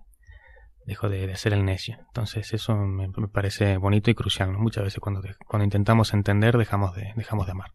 [0.85, 1.97] dejo de, hacer el necio.
[2.09, 4.51] Entonces eso me, parece bonito y crucial.
[4.53, 7.73] Muchas veces cuando, cuando intentamos entender dejamos de, dejamos de amar.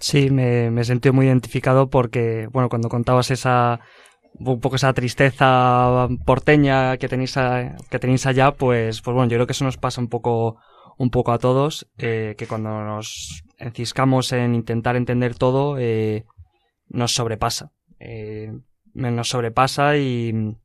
[0.00, 3.78] Sí, me, me sentí muy identificado porque, bueno, cuando contabas esa,
[4.38, 7.34] un poco esa tristeza porteña que tenéis,
[7.90, 10.58] que tenéis allá, pues, pues bueno, yo creo que eso nos pasa un poco,
[10.96, 16.24] un poco a todos, eh, que cuando nos enciscamos en intentar entender todo, eh,
[16.88, 17.72] nos sobrepasa.
[18.00, 18.52] Eh,
[18.94, 20.56] nos sobrepasa y,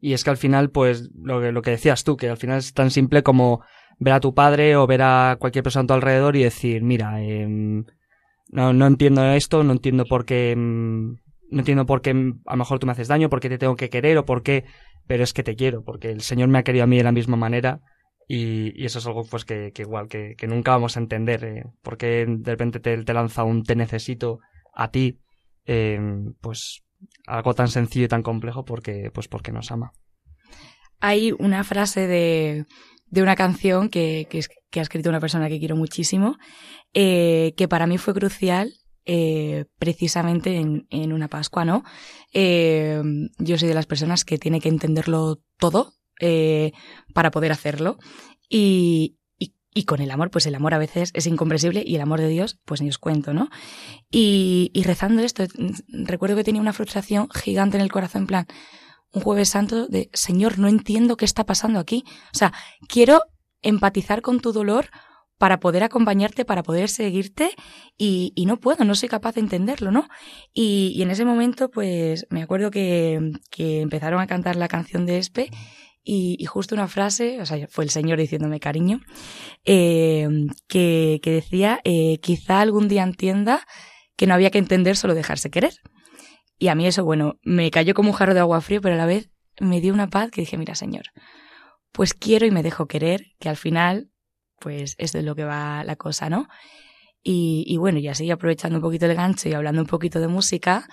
[0.00, 2.58] y es que al final, pues, lo que, lo que decías tú, que al final
[2.58, 3.62] es tan simple como
[3.98, 7.22] ver a tu padre o ver a cualquier persona a tu alrededor y decir, mira,
[7.22, 7.84] em,
[8.48, 11.16] no, no entiendo esto, no entiendo por qué, em,
[11.54, 13.76] no entiendo por qué a lo mejor tú me haces daño, por qué te tengo
[13.76, 14.64] que querer o por qué,
[15.06, 17.12] pero es que te quiero, porque el Señor me ha querido a mí de la
[17.12, 17.80] misma manera
[18.26, 21.44] y, eso es algo pues que, igual, que, nunca vamos a entender.
[21.44, 24.40] Eh, porque de repente te, lanza un te necesito
[24.74, 25.20] a ti,
[25.66, 26.00] eh,
[26.40, 26.82] pues
[27.26, 29.92] algo tan sencillo y tan complejo porque, pues porque nos ama.
[31.00, 32.64] Hay una frase de,
[33.06, 36.36] de una canción que, que, ha escrito una persona que quiero muchísimo,
[36.94, 38.72] eh, que para mí fue crucial
[39.06, 41.84] eh, precisamente en, en, una Pascua, ¿no?
[42.32, 43.02] Eh,
[43.38, 46.72] yo soy de las personas que tiene que entenderlo todo eh,
[47.12, 47.98] para poder hacerlo.
[48.48, 52.20] Y, y, con el amor, pues el amor a veces es incomprensible y el amor
[52.20, 53.50] de Dios, pues ni os cuento, ¿no?
[54.10, 55.44] Y, y rezando esto,
[55.88, 58.46] recuerdo que tenía una frustración gigante en el corazón, en plan,
[59.12, 62.04] un jueves santo de, Señor, no entiendo qué está pasando aquí.
[62.32, 62.52] O sea,
[62.88, 63.22] quiero
[63.62, 64.90] empatizar con tu dolor
[65.44, 67.50] para poder acompañarte, para poder seguirte
[67.98, 70.08] y, no puedo, no soy capaz de entenderlo, ¿no?
[70.54, 73.20] Y, en ese momento, pues me acuerdo que,
[73.58, 75.50] empezaron a cantar la canción de Espe
[76.02, 79.02] y, justo una frase, o sea, fue el Señor diciéndome cariño,
[79.66, 80.26] eh,
[80.66, 83.66] que, que, decía, eh, quizá algún día entienda
[84.16, 85.74] que no había que entender, solo dejarse querer.
[86.58, 88.98] Y a mí eso, bueno, me cayó como un jarro de agua frío, pero a
[88.98, 89.28] la vez
[89.60, 91.04] me dio una paz que dije, mira, Señor,
[91.92, 94.08] pues quiero y me dejo querer, que al final,
[94.58, 96.48] pues es de lo que va la cosa, ¿no?
[97.26, 100.86] Y, bueno, y así aprovechando un poquito el gancho y hablando un poquito de música,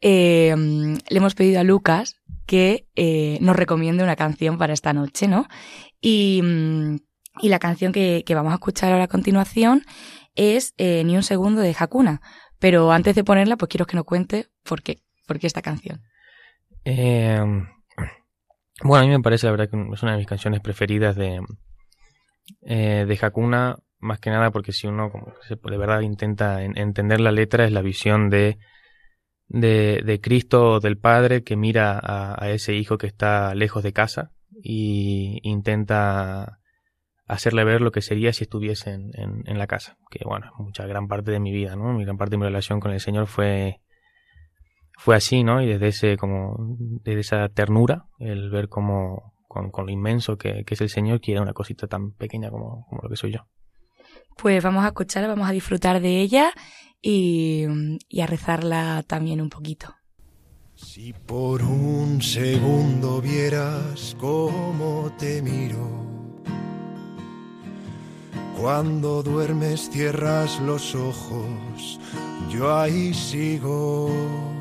[0.00, 5.28] eh, le hemos pedido a Lucas que eh, nos recomiende una canción para esta noche,
[5.28, 5.46] ¿no?
[6.00, 6.96] Y, mm,
[7.40, 9.82] y la canción que, vamos a escuchar ahora a continuación
[10.34, 12.20] es eh, Ni un segundo de Hakuna.
[12.58, 16.02] Pero antes de ponerla, pues quiero que nos cuente por qué, por qué esta canción.
[16.84, 17.38] Eh,
[18.82, 21.40] bueno, a mí me parece la verdad que es una de mis canciones preferidas de,
[22.62, 27.32] eh, de Hakuna, más que nada porque si uno como de verdad intenta entender la
[27.32, 28.58] letra, es la visión de
[29.48, 34.32] de, de Cristo del Padre que mira a, ese hijo que está lejos de casa
[34.62, 36.58] y intenta
[37.26, 39.98] hacerle ver lo que sería si estuviese en, en, la casa.
[40.10, 41.92] Que bueno, mucha gran parte de mi vida, ¿no?
[41.92, 43.80] Mi gran parte de mi relación con el Señor fue,
[44.96, 45.60] fue así, ¿no?
[45.60, 50.64] Y desde ese, como, desde esa ternura, el ver como, con, con lo inmenso que,
[50.64, 53.46] que, es el Señor, quiere una cosita tan pequeña como, como lo que soy yo.
[54.36, 56.52] Pues vamos a escucharla, vamos a disfrutar de ella
[57.00, 57.64] y,
[58.08, 59.94] y a rezarla también un poquito.
[60.74, 66.04] Si por un segundo vieras cómo te miro,
[68.60, 71.98] cuando duermes cierras los ojos,
[72.50, 74.55] yo ahí sigo.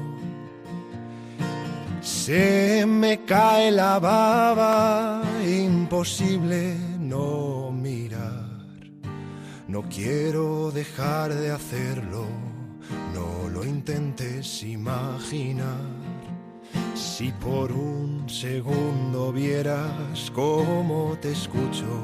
[2.06, 8.46] Se me cae la baba, imposible no mirar.
[9.68, 12.28] No quiero dejar de hacerlo,
[13.16, 15.82] no lo intentes imaginar.
[16.94, 22.04] Si por un segundo vieras cómo te escucho,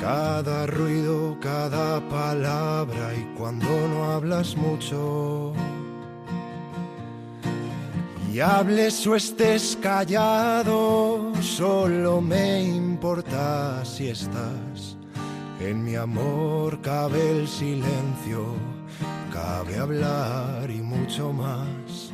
[0.00, 5.52] cada ruido, cada palabra y cuando no hablas mucho.
[8.32, 14.96] Y hables o estés callado, solo me importa si estás.
[15.60, 18.54] En mi amor cabe el silencio,
[19.30, 22.10] cabe hablar y mucho más.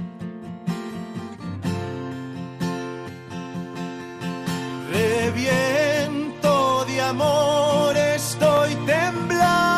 [4.91, 9.78] Reviento de amor, estoy temblando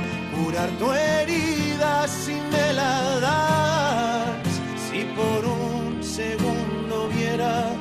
[0.79, 4.61] tu herida si me la das.
[4.89, 7.75] Si por un segundo vieras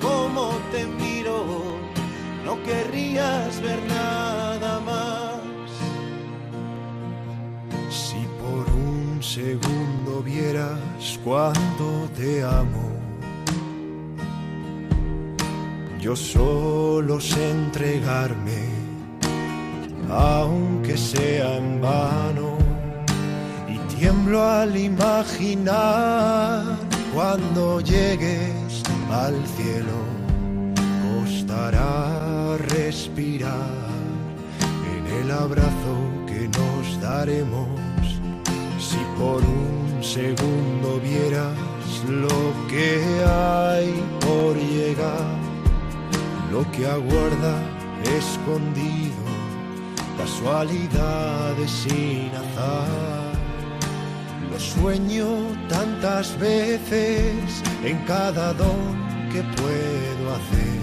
[0.00, 1.44] cómo te miro,
[2.44, 5.40] no querrías ver nada más.
[7.90, 12.90] Si por un segundo vieras cuánto te amo.
[16.00, 18.68] Yo solo sé entregarme,
[20.10, 22.58] aunque sea en vano,
[23.68, 26.62] y tiemblo al imaginar
[27.14, 29.98] cuando llegues al cielo.
[31.04, 33.84] Costará respirar
[34.94, 35.94] en el abrazo
[36.26, 37.68] que nos daremos.
[38.78, 41.56] Si por un segundo vieras
[42.08, 45.44] lo que hay por llegar
[46.54, 47.54] lo que aguarda
[48.16, 49.23] escondido,
[50.18, 53.32] casualidades sin azar.
[54.50, 55.26] Lo sueño
[55.68, 60.82] tantas veces en cada don que puedo hacer.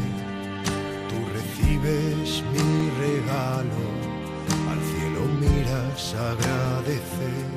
[1.10, 3.82] Tú recibes mi regalo,
[4.72, 7.50] al cielo miras agradecer.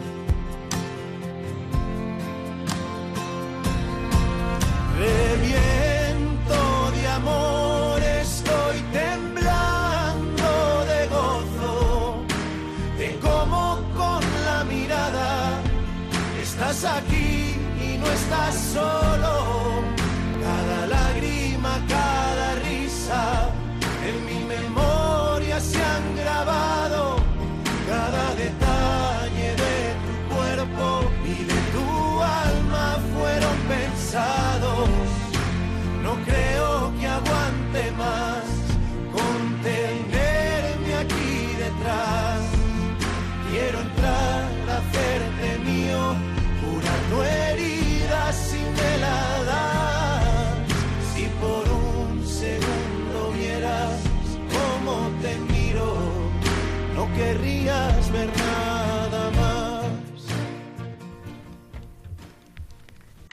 [4.96, 6.60] Reviento
[6.92, 7.63] de amor,
[16.74, 19.82] estás aquí y no estás solo.
[20.42, 23.50] Cada lágrima, cada risa,
[24.08, 27.16] en mi memoria se han grabado.
[27.88, 31.86] Cada detalle de tu cuerpo y de tu
[32.46, 34.88] alma fueron pensados.
[36.02, 38.33] No creo que aguante más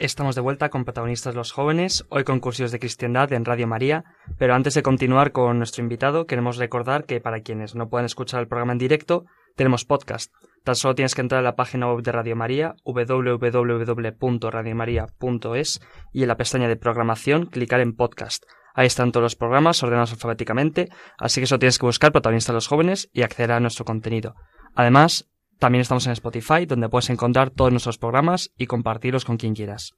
[0.02, 4.04] Estamos de vuelta con protagonistas los jóvenes, hoy con cursos de cristiandad en Radio María,
[4.40, 8.42] pero antes de continuar con nuestro invitado, queremos recordar que para quienes no puedan escuchar
[8.42, 10.34] el programa en directo, tenemos podcast.
[10.64, 16.28] Tan solo tienes que entrar a la página web de Radio María, www.radiomaria.es, y en
[16.28, 18.44] la pestaña de programación clicar en podcast.
[18.74, 22.68] Ahí están todos los programas ordenados alfabéticamente, así que solo tienes que buscar protagonistas los
[22.68, 24.34] jóvenes y acceder a nuestro contenido.
[24.74, 25.31] Además,
[25.62, 29.94] también estamos en Spotify, donde puedes encontrar todos nuestros programas y compartirlos con quien quieras.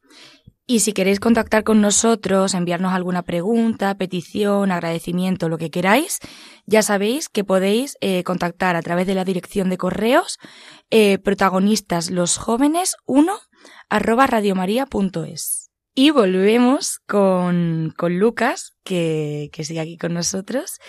[0.68, 6.20] Y si queréis contactar con nosotros, enviarnos alguna pregunta, petición, agradecimiento, lo que queráis,
[6.66, 10.38] ya sabéis que podéis eh, contactar a través de la dirección de correos
[10.90, 13.34] eh, protagonistas los jóvenes 1
[13.90, 15.72] arroba radiomaria.es.
[15.96, 20.80] Y volvemos con, con Lucas, que, que sigue aquí con nosotros.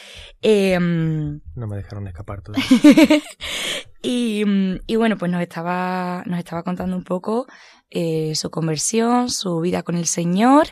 [0.41, 2.67] Em, No me dejaron escapar todavía.
[4.05, 4.45] y,
[4.87, 7.47] y bueno, pues nos estaba, nos estaba contando un poco
[7.89, 10.67] eh, su conversión, su vida con el Señor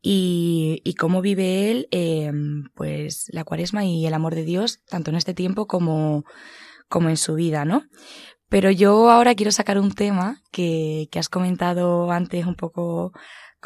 [0.00, 2.30] y, y cómo vive él, eh,
[2.74, 6.24] pues la cuaresma y el amor de Dios, tanto en este tiempo como,
[6.88, 7.82] como en su vida, ¿no?
[8.48, 13.12] Pero yo ahora quiero sacar un tema que, que has comentado antes un poco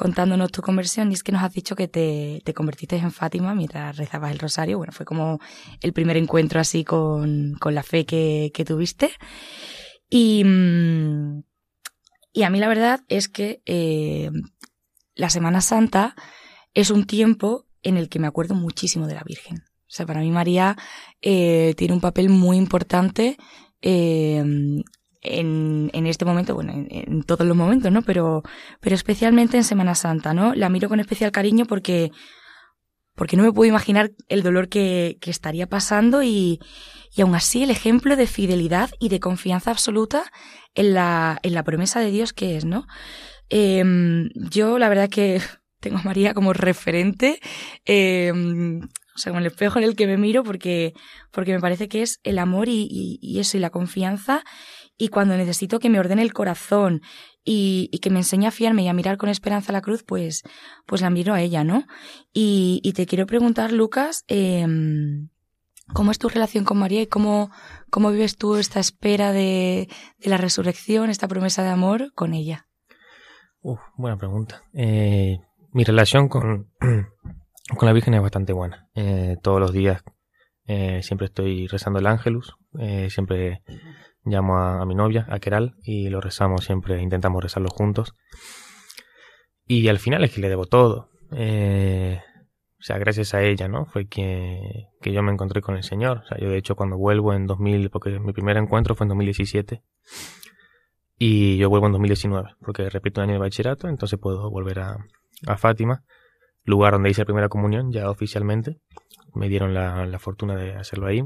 [0.01, 3.55] contándonos tu conversión y es que nos has dicho que te, te convertiste en Fátima
[3.55, 4.79] mientras rezabas el rosario.
[4.79, 5.41] Bueno, fue como
[5.83, 9.11] el primer encuentro así con, la fe que, tuviste.
[10.09, 11.43] Y, mm,
[12.33, 14.31] y a mí la verdad es que eh,
[15.15, 16.17] la Semana Santa
[16.73, 19.59] es un tiempo en el que me acuerdo muchísimo de la Virgen.
[19.59, 20.79] O sea, para mí María
[21.21, 23.37] eh, tiene un papel muy importante
[23.83, 24.43] eh,
[25.23, 28.03] en, en, este momento, bueno, en, todos los momentos, ¿no?
[28.03, 28.43] Pero,
[28.81, 30.55] pero especialmente en Semana Santa, ¿no?
[30.55, 32.11] La miro con especial cariño porque,
[33.15, 36.61] porque no me puedo imaginar el dolor que, que estaría pasando y,
[37.15, 40.25] y aún así el ejemplo de fidelidad y de confianza absoluta
[40.75, 42.87] en la, en la promesa de Dios que es, ¿no?
[43.51, 43.83] Eh,
[44.35, 45.41] yo la verdad que
[45.81, 47.41] tengo a María como referente,
[47.85, 50.95] eh, o sea, como el espejo en el que me miro, porque,
[51.31, 54.45] porque me parece que es el amor y, y, eso, y la confianza,
[55.01, 57.01] y cuando necesito que me ordene el corazón
[57.43, 60.43] y, que me enseñe a fiarme y a mirar con esperanza la cruz, pues,
[60.87, 61.85] pues la miro a ella, ¿no?
[62.35, 64.67] Y, te quiero preguntar, Lucas, eh,
[65.95, 67.51] ¿cómo es tu relación con María y cómo,
[67.89, 69.89] cómo vives tú esta espera de,
[70.19, 72.67] la resurrección, esta promesa de amor con ella?
[73.63, 74.65] Uf, buena pregunta.
[74.75, 75.39] Eh,
[75.73, 78.91] mi relación con, con la Virgen es bastante buena.
[78.95, 80.03] Eh, todos los días
[80.67, 82.55] eh, siempre estoy rezando el Ángelus,
[83.09, 83.63] siempre
[84.25, 88.15] llamo a, mi novia, a Keral, y lo rezamos siempre, intentamos rezarlo juntos.
[89.67, 91.11] Y al final es que le debo todo.
[91.33, 92.21] Eh,
[92.79, 93.87] o sea, gracias a ella, ¿no?
[93.87, 96.23] Fue que, que yo me encontré con el Señor.
[96.25, 99.11] O sea, yo de hecho cuando vuelvo en 2000, porque mi primer encuentro fue en
[99.11, 99.83] 2017,
[101.23, 104.97] y yo vuelvo en 2019, porque repito un año de bachillerato, entonces puedo volver a,
[105.47, 106.03] a Fátima,
[106.65, 108.79] lugar donde hice la primera comunión ya oficialmente.
[109.35, 111.23] Me dieron la, la fortuna de hacerlo ahí.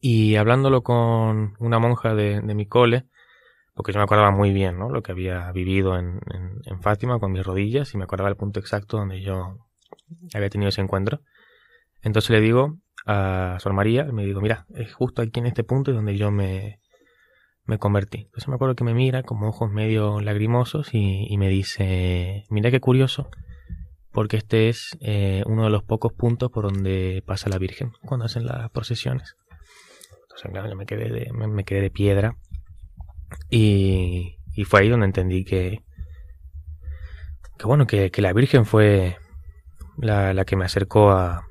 [0.00, 3.04] Y hablándolo con una monja de, mi cole,
[3.74, 4.90] porque yo me acordaba muy bien ¿no?
[4.90, 6.20] lo que había vivido en,
[6.80, 9.58] Fátima con mis rodillas y me acordaba el punto exacto donde yo
[10.34, 11.20] había tenido ese encuentro.
[12.02, 15.92] Entonces le digo a Sor María, me digo, mira, es justo aquí en este punto
[15.92, 16.80] donde yo me,
[17.64, 18.22] me convertí.
[18.26, 22.70] Entonces me acuerdo que me mira con ojos medio lagrimosos y, y me dice, mira
[22.70, 23.28] qué curioso,
[24.12, 28.26] porque este es eh, uno de los pocos puntos por donde pasa la Virgen cuando
[28.26, 29.36] hacen las procesiones.
[30.38, 32.36] Entonces claro, yo me quedé de, me, quedé de piedra
[33.50, 35.82] y, y, fue ahí donde entendí que,
[37.58, 39.16] que bueno, que, la Virgen fue
[39.96, 41.48] la, que me acercó a,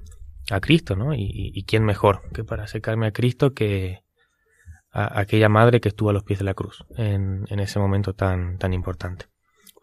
[0.49, 1.13] a Cristo, ¿no?
[1.13, 4.03] Y, y, quién mejor que para acercarme a Cristo que
[4.93, 8.13] a aquella madre que estuvo a los pies de la cruz en, en ese momento
[8.13, 9.25] tan, tan importante.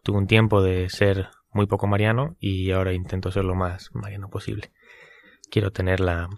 [0.03, 4.31] Tuve un tiempo de ser muy poco mariano y ahora intento ser lo más mariano
[4.31, 4.73] posible.
[5.51, 6.29] Quiero tener la,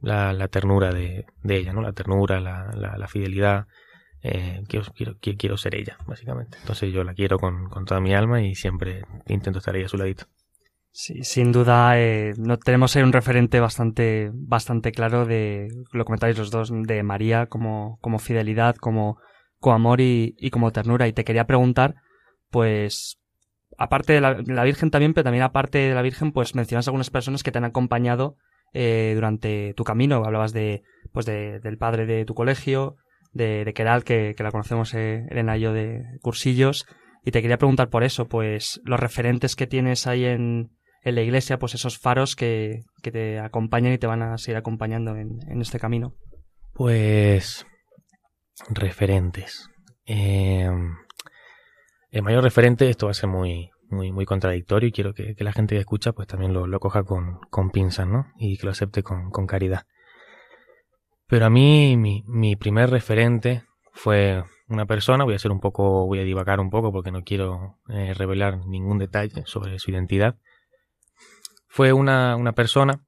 [0.00, 1.82] la, ternura de, de, ella, ¿no?
[1.82, 3.66] La ternura, la, la, la fidelidad.
[4.28, 6.58] Eh, quiero, ser ella, básicamente.
[6.60, 9.96] Entonces yo la quiero con, toda mi alma y siempre intento estar ahí a su
[9.96, 10.26] ladito.
[10.90, 16.38] Sí, sin duda, eh, no, tenemos ahí un referente bastante, bastante claro de, lo comentáis
[16.38, 19.18] los dos, de María como, fidelidad, como,
[19.60, 21.06] como amor y, como ternura.
[21.06, 21.96] Y te quería preguntar,
[22.50, 23.20] pues,
[23.76, 27.10] aparte de la, la, Virgen también, pero también aparte de la Virgen, pues mencionas algunas
[27.10, 28.36] personas que te han acompañado
[28.78, 30.22] eh, durante tu camino.
[30.24, 32.96] Hablabas de, pues de, del padre de tu colegio,
[33.32, 36.86] de, de Keral, que, que la conocemos eh, Elena de cursillos.
[37.24, 40.70] Y te quería preguntar por eso, pues, los referentes que tienes ahí en,
[41.02, 44.58] en la iglesia, pues esos faros que, que te acompañan y te van a seguir
[44.58, 46.14] acompañando en, en este camino?
[46.74, 47.66] Pues
[48.68, 49.70] referentes.
[50.04, 50.68] Eh,
[52.10, 55.44] el mayor referente, esto va a ser muy, muy, muy contradictorio y quiero que, que
[55.44, 58.26] la gente que escucha pues también lo, coja con, con, pinzas, ¿no?
[58.38, 59.86] Y que lo acepte con, con caridad.
[61.26, 66.06] Pero a mí, mi, mi, primer referente fue una persona, voy a ser un poco,
[66.06, 70.36] voy a divagar un poco porque no quiero eh, revelar ningún detalle sobre su identidad,
[71.68, 73.00] fue una, una persona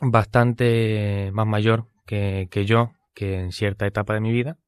[0.00, 4.58] bastante más mayor que, que, yo, que en cierta etapa de mi vida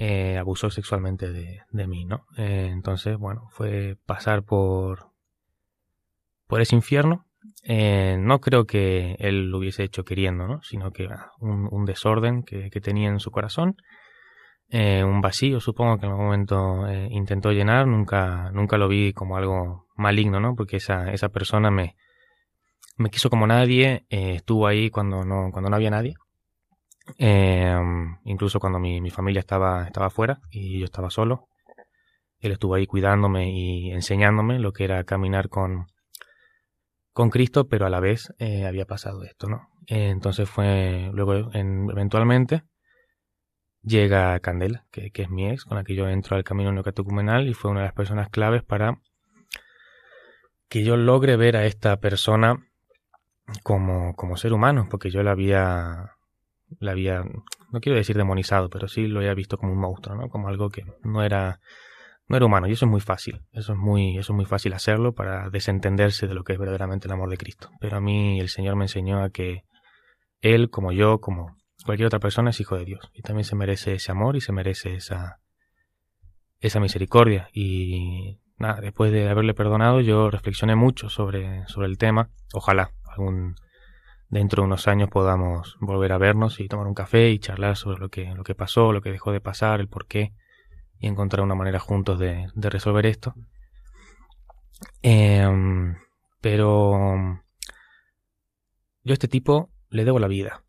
[0.00, 2.24] eh, abusó sexualmente de, de mí, ¿no?
[2.36, 5.10] Eh, entonces, bueno, fue pasar por,
[6.46, 7.26] por ese infierno.
[7.64, 10.62] Eh, no creo que él lo hubiese hecho queriendo, ¿no?
[10.62, 11.08] Sino que
[11.40, 13.76] un, un desorden que, que, tenía en su corazón,
[14.68, 17.88] eh, un vacío, supongo que en algún momento intentó llenar.
[17.88, 20.54] Nunca, nunca lo vi como algo maligno, ¿no?
[20.54, 21.96] Porque esa, esa persona me,
[22.96, 26.14] me quiso como nadie, estuvo ahí cuando no, cuando no había nadie.
[27.16, 27.74] Eh,
[28.24, 31.48] incluso cuando mi, mi, familia estaba, estaba fuera y yo estaba solo.
[32.40, 35.86] Él estuvo ahí cuidándome y enseñándome lo que era caminar con,
[37.12, 39.68] con Cristo, pero a la vez eh, había pasado esto, ¿no?
[39.86, 42.62] Entonces fue, luego en, eventualmente
[43.82, 47.48] llega Candela, que, que, es mi ex, con la que yo entro al camino neocatecumenal
[47.48, 49.00] y fue una de las personas claves para
[50.68, 52.56] que yo logre ver a esta persona
[53.62, 56.17] como, como ser humano, porque yo la había,
[56.80, 57.22] la había,
[57.72, 60.28] no quiero decir demonizado, pero sí lo había visto como un monstruo, ¿no?
[60.28, 61.60] Como algo que no era,
[62.26, 62.66] no era humano.
[62.66, 63.42] Y eso es muy fácil.
[63.52, 67.08] Eso es muy, eso es muy fácil hacerlo para desentenderse de lo que es verdaderamente
[67.08, 67.70] el amor de Cristo.
[67.80, 69.64] Pero a mí el Señor me enseñó a que
[70.40, 73.10] Él, como yo, como cualquier otra persona, es hijo de Dios.
[73.14, 75.40] Y también se merece ese amor y se merece esa,
[76.60, 77.48] esa misericordia.
[77.52, 82.30] Y nada, después de haberle perdonado, yo reflexioné mucho sobre, sobre el tema.
[82.52, 83.56] Ojalá algún
[84.28, 87.98] dentro de unos años podamos volver a vernos y tomar un café y charlar sobre
[87.98, 90.34] lo que, lo que pasó, lo que dejó de pasar, el por qué,
[90.98, 93.34] y encontrar una manera juntos de, de resolver esto.
[95.02, 95.96] Em,
[96.40, 97.40] pero
[99.02, 100.64] yo a este tipo le debo la vida.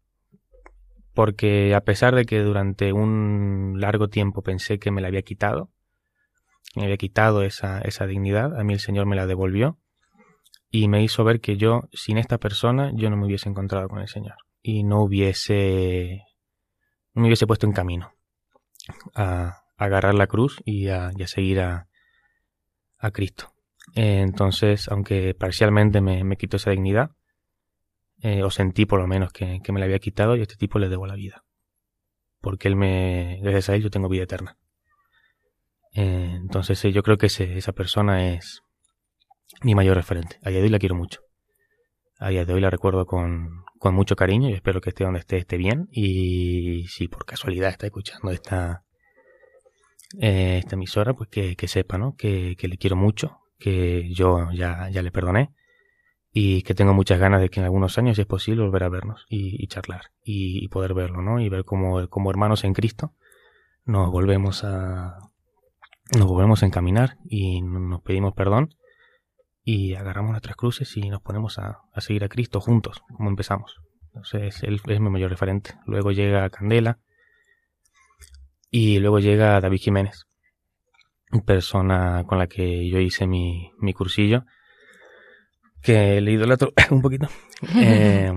[1.14, 5.70] Porque a pesar de que durante un largo tiempo pensé que me la había quitado,
[6.76, 9.78] me había quitado esa, esa dignidad, a mí el Señor me la devolvió
[10.72, 13.99] y me hizo ver que yo, sin esta persona, yo no me hubiese encontrado con
[13.99, 16.24] el Señor y no hubiese,
[17.13, 18.13] no me hubiese puesto en camino
[19.15, 21.88] a, agarrar la cruz y a, seguir a,
[22.97, 23.53] a Cristo.
[23.95, 27.11] Eh, entonces, aunque parcialmente me, me quitó esa dignidad,
[28.22, 30.80] eh, o sentí por lo menos que, me la había quitado, y a este tipo
[30.80, 31.45] le debo la vida.
[32.41, 34.57] Porque él me, gracias a él yo tengo vida eterna.
[35.93, 38.61] Eh, entonces yo creo que esa persona es,
[39.62, 40.39] mi mayor referente.
[40.43, 41.22] A día de hoy la quiero mucho.
[42.20, 45.20] A día de hoy la recuerdo con, con mucho cariño y espero que esté donde
[45.20, 45.88] esté, esté bien.
[45.91, 48.84] Y si por casualidad está escuchando esta,
[50.20, 52.16] eh, esta emisora, pues que, que sepa, ¿no?
[52.16, 55.53] Que, que, le quiero mucho, que yo ya, ya le perdoné
[56.32, 58.89] y que tengo muchas ganas de que en algunos años, si es posible, volver a
[58.89, 61.39] vernos y, charlar y, poder verlo, ¿no?
[61.39, 63.14] Y ver cómo, como hermanos en Cristo
[63.86, 65.18] nos volvemos a
[66.16, 68.76] nos volvemos a encaminar y nos pedimos perdón
[69.72, 73.80] y agarramos nuestras cruces y nos ponemos a, seguir a Cristo juntos, como empezamos.
[74.07, 75.76] Entonces, él es mi mayor referente.
[75.86, 76.97] Luego llega Candela
[78.72, 80.26] y luego llega David Jiménez,
[81.45, 84.43] persona con la que yo hice mi, mi cursillo,
[85.84, 87.28] que le idolatro un poquito.
[87.76, 88.32] Eh,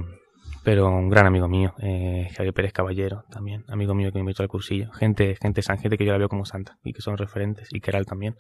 [0.65, 4.43] pero un gran amigo mío, eh, Javier Pérez Caballero, también, amigo mío que me invitó
[4.43, 4.93] al cursillo.
[4.93, 7.81] Gente, gente san, gente que yo la veo como santa y que son referentes, y
[7.81, 8.37] Keral también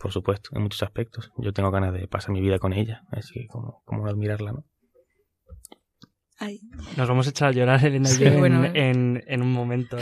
[0.00, 1.30] por supuesto, en muchos aspectos.
[1.36, 4.64] Yo tengo ganas de pasar mi vida con ella, así que como, como admirarla, ¿no?
[6.96, 9.98] Nos vamos a echar a llorar, Elena y en, en, un momento.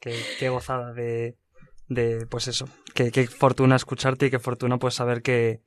[0.00, 1.36] qué, gozada de,
[1.88, 5.62] de, pues eso, qué, qué fortuna escucharte y qué fortuna pues saber que,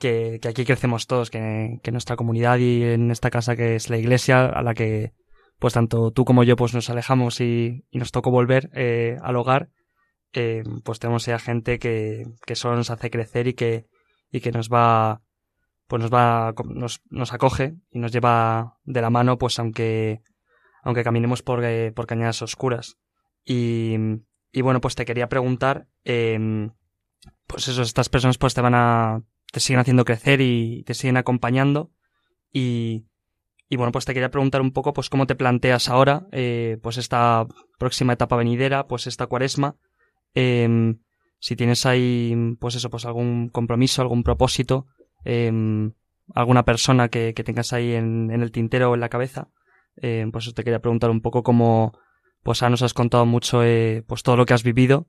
[0.00, 3.88] que, que, aquí crecemos todos, que, que nuestra comunidad y en esta casa que es
[3.88, 5.12] la iglesia a la que
[5.60, 9.36] pues tanto tú como yo pues nos alejamos y, y nos tocó volver eh, al
[9.36, 9.68] hogar
[10.32, 13.86] eh, pues tenemos ya gente que, que solo nos hace crecer y que,
[14.30, 15.22] y que nos va,
[15.86, 20.22] pues nos va, nos, nos acoge y nos lleva de la mano, pues aunque,
[20.82, 22.96] aunque caminemos por, eh, por cañadas oscuras.
[23.44, 23.96] Y,
[24.52, 26.38] y bueno, pues te quería preguntar, eh,
[27.46, 29.22] pues eso, estas personas pues te van a,
[29.52, 31.92] te siguen haciendo crecer y te siguen acompañando
[32.50, 33.06] y,
[33.68, 36.98] y bueno, pues te quería preguntar un poco, pues cómo te planteas ahora, eh, pues
[36.98, 37.46] esta
[37.78, 39.76] próxima etapa venidera, pues esta cuaresma,
[40.34, 40.94] eh,
[41.42, 44.86] si tienes ahí, pues eso, pues algún compromiso, algún propósito,
[45.24, 45.50] eh,
[46.36, 49.48] alguna persona que, tengas ahí en, el tintero o en la cabeza,
[49.96, 51.98] eh, pues te quería preguntar un poco cómo,
[52.44, 55.08] pues ya nos has contado mucho, eh, pues todo lo que has vivido,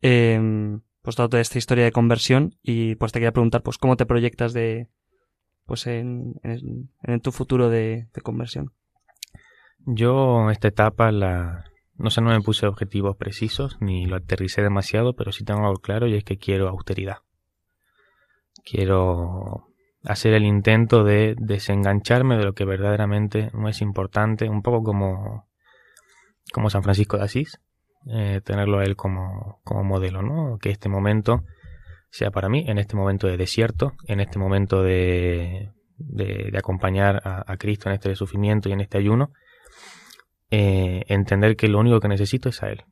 [0.00, 4.54] pues toda esta historia de conversión y pues te quería preguntar, pues cómo te proyectas
[4.54, 4.88] de,
[5.66, 8.72] pues en, en, en tu futuro de, de conversión.
[9.84, 11.66] Yo esta etapa la,
[11.98, 15.80] no sé, no me puse objetivos precisos ni lo aterricé demasiado, pero sí tengo algo
[15.80, 17.18] claro y es que quiero austeridad.
[18.64, 19.68] Quiero
[20.04, 25.48] hacer el intento de desengancharme de lo que verdaderamente no es importante, un poco como,
[26.52, 27.60] como San Francisco de Asís,
[28.08, 30.58] eh, tenerlo a él como, como modelo, ¿no?
[30.58, 31.44] Que este momento
[32.10, 37.50] sea para mí, en este momento de desierto, en este momento de, de, acompañar a,
[37.50, 39.32] a Cristo en este sufrimiento y en este ayuno,
[40.50, 42.84] eh, entender que lo único que necesito es a Él.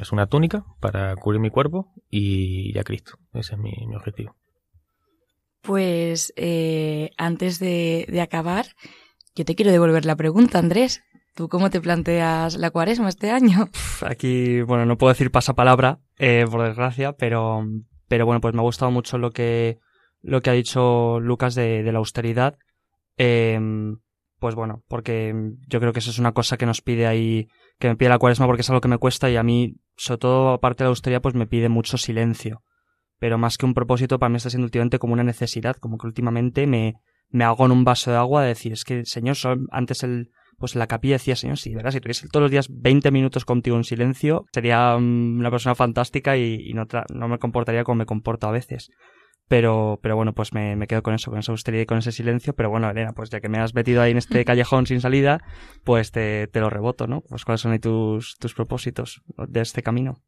[0.00, 3.18] Es, una túnica para cubrir mi cuerpo y, a Cristo.
[3.32, 4.36] Ese es mi, objetivo.
[5.62, 8.66] Pues eh, antes de, acabar,
[9.34, 11.02] yo te quiero devolver la pregunta, Andrés.
[11.34, 13.70] ¿Tú cómo te planteas la cuaresma este año?
[14.06, 17.64] Aquí, bueno, no puedo decir pasapalabra, eh, por desgracia, pero,
[18.06, 19.78] pero bueno, pues me ha gustado mucho lo que,
[20.20, 22.58] lo que ha dicho Lucas de, de la austeridad.
[23.16, 23.58] Eh,
[24.42, 25.32] pues bueno, porque
[25.68, 27.46] yo creo que eso es una cosa que nos pide ahí,
[27.78, 30.18] que me pide la cuaresma porque es algo que me cuesta y a mí, sobre
[30.18, 32.64] todo aparte de la austeridad, pues me pide mucho silencio.
[33.20, 36.08] pero más que un propósito para mí está siendo últimamente como una necesidad, como que
[36.08, 36.94] últimamente me,
[37.28, 39.36] me hago en un vaso de agua de decir, es que, Señor,
[39.70, 41.92] antes el, pues la capilla decía, Señor, si, ¿verdad?
[41.92, 46.36] si tuviese todos los días 20 minutos contigo en silencio, sería mm, una persona fantástica
[46.36, 48.90] y, no, no me comportaría como me comporto a veces.
[49.48, 52.12] Pero, pero bueno, pues me, me, quedo con eso, con esa austeridad y con ese
[52.12, 52.54] silencio.
[52.54, 55.42] Pero bueno, Elena, pues ya que me has metido ahí en este callejón sin salida,
[55.84, 57.20] pues te, te lo reboto, ¿no?
[57.22, 60.22] Pues cuáles son ahí tus, tus propósitos de este camino.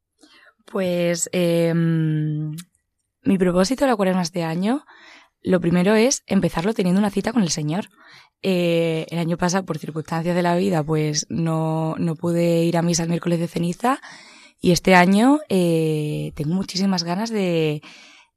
[0.67, 4.85] Pues eh, mi propósito de la cuaresma este año,
[5.43, 7.87] lo primero es empezarlo teniendo una cita con el Señor.
[8.43, 12.83] Eh, el año pasado, por circunstancias de la vida, pues no, no pude ir a
[12.83, 14.01] misa el miércoles de ceniza
[14.61, 17.83] y este año eh, tengo muchísimas ganas de,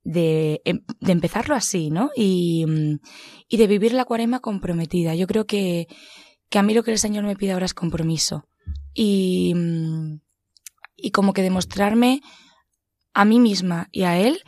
[0.07, 2.11] de, em, de, empezarlo así, ¿no?
[2.15, 2.65] Y,
[3.49, 5.15] y, de vivir la cuaresma comprometida.
[5.15, 5.87] Yo creo que,
[6.49, 8.47] que a mí lo que el Señor me pide ahora es compromiso.
[8.93, 9.53] Y,
[10.95, 12.21] y como que demostrarme
[13.13, 14.39] a mí misma y a Él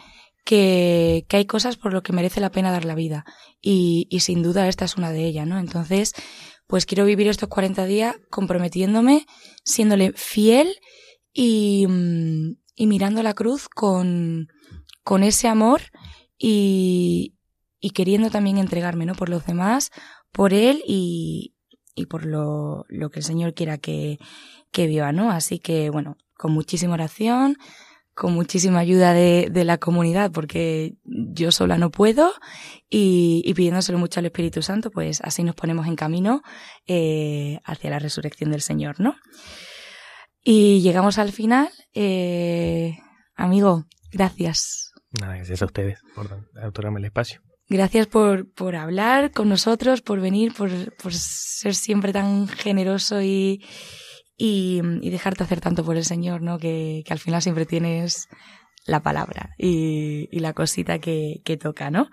[0.46, 3.26] que, que, hay cosas por lo que merece la pena dar la vida.
[3.62, 5.60] Y, y sin duda esta es una de ellas, ¿no?
[5.60, 6.14] Entonces,
[6.68, 9.26] pues quiero vivir estos 40 días comprometiéndome,
[9.66, 10.74] siéndole fiel
[11.34, 11.86] y,
[12.76, 14.48] y mirando la cruz con,
[15.10, 15.82] con ese amor
[16.38, 17.34] y,
[17.96, 19.16] queriendo también entregarme, ¿no?
[19.16, 19.90] Por los demás,
[20.32, 21.56] por él y,
[22.12, 24.20] por lo, que el Señor quiera que,
[24.72, 25.32] que viva, ¿no?
[25.32, 27.58] Así que, bueno, con muchísima oración,
[28.14, 32.32] con muchísima ayuda de, la comunidad, porque yo sola no puedo,
[32.88, 36.44] y, y, pidiéndoselo mucho al Espíritu Santo, pues así nos ponemos en camino
[36.86, 39.16] eh, hacia la resurrección del Señor, ¿no?
[40.44, 41.72] Y llegamos al final.
[41.96, 42.96] Eh,
[43.36, 44.89] amigo, gracias.
[45.12, 47.42] Nada, gracias a ustedes por autorarme el espacio.
[47.68, 53.64] Gracias por, por hablar con nosotros, por venir, por, por ser siempre tan generoso y,
[54.38, 56.58] y, y, dejarte hacer tanto por el Señor, ¿no?
[56.58, 58.28] Que, que al final siempre tienes
[58.86, 62.10] la palabra y, y la cosita que, que, toca, ¿no?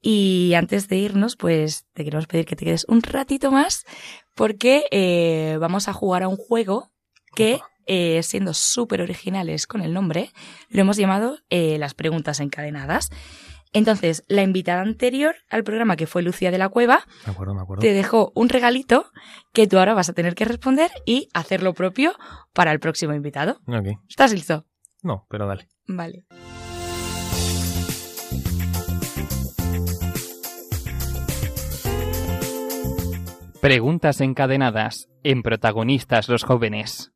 [0.00, 3.84] Y antes de irnos, pues te queremos pedir que te quedes un ratito más
[4.34, 6.92] porque eh, vamos a jugar a un juego
[7.34, 10.30] que, eh, siendo súper originales con el nombre,
[10.68, 13.10] lo hemos llamado eh, las preguntas encadenadas.
[13.72, 17.62] Entonces, la invitada anterior al programa, que fue Lucía de la Cueva, me acuerdo, me
[17.62, 17.80] acuerdo.
[17.80, 19.06] te dejó un regalito
[19.52, 22.12] que tú ahora vas a tener que responder y hacer lo propio
[22.52, 23.58] para el próximo invitado.
[23.66, 23.94] Okay.
[24.08, 24.64] ¿Estás listo?
[25.02, 25.68] No, pero dale.
[25.88, 26.24] Vale.
[33.60, 37.12] Preguntas encadenadas en protagonistas los jóvenes.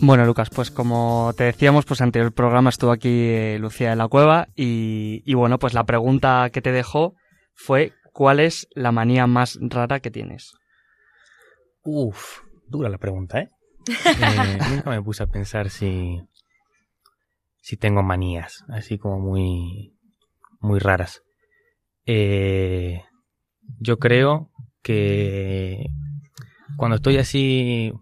[0.00, 3.96] Bueno, Lucas, pues como te decíamos, pues ante el programa estuvo aquí eh, Lucía de
[3.96, 7.14] la Cueva y, y, bueno, pues la pregunta que te dejó
[7.54, 10.52] fue ¿cuál es la manía más rara que tienes?
[11.82, 13.50] Uf, dura la pregunta, ¿eh?
[13.86, 16.20] eh nunca me puse a pensar si,
[17.60, 19.96] si tengo manías, así como muy,
[20.60, 21.22] muy raras.
[22.06, 23.02] Eh,
[23.78, 24.50] yo creo
[24.82, 25.86] que
[26.76, 27.92] cuando estoy así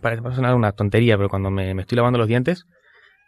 [0.00, 2.66] parece sonar una tontería, pero cuando me, me, estoy lavando los dientes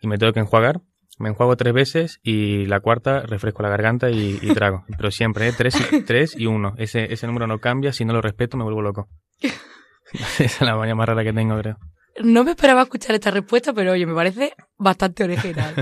[0.00, 0.80] y me tengo que enjuagar,
[1.18, 4.84] me enjuago tres veces y la cuarta refresco la garganta y, y trago.
[4.96, 5.52] Pero siempre, ¿eh?
[5.56, 6.74] tres, y, tres y uno.
[6.78, 9.08] Ese, ese número no cambia, si no lo respeto me vuelvo loco.
[10.12, 11.78] Esa es la manía más rara que tengo, creo.
[12.22, 15.74] No me esperaba escuchar esta respuesta, pero oye, me parece bastante original.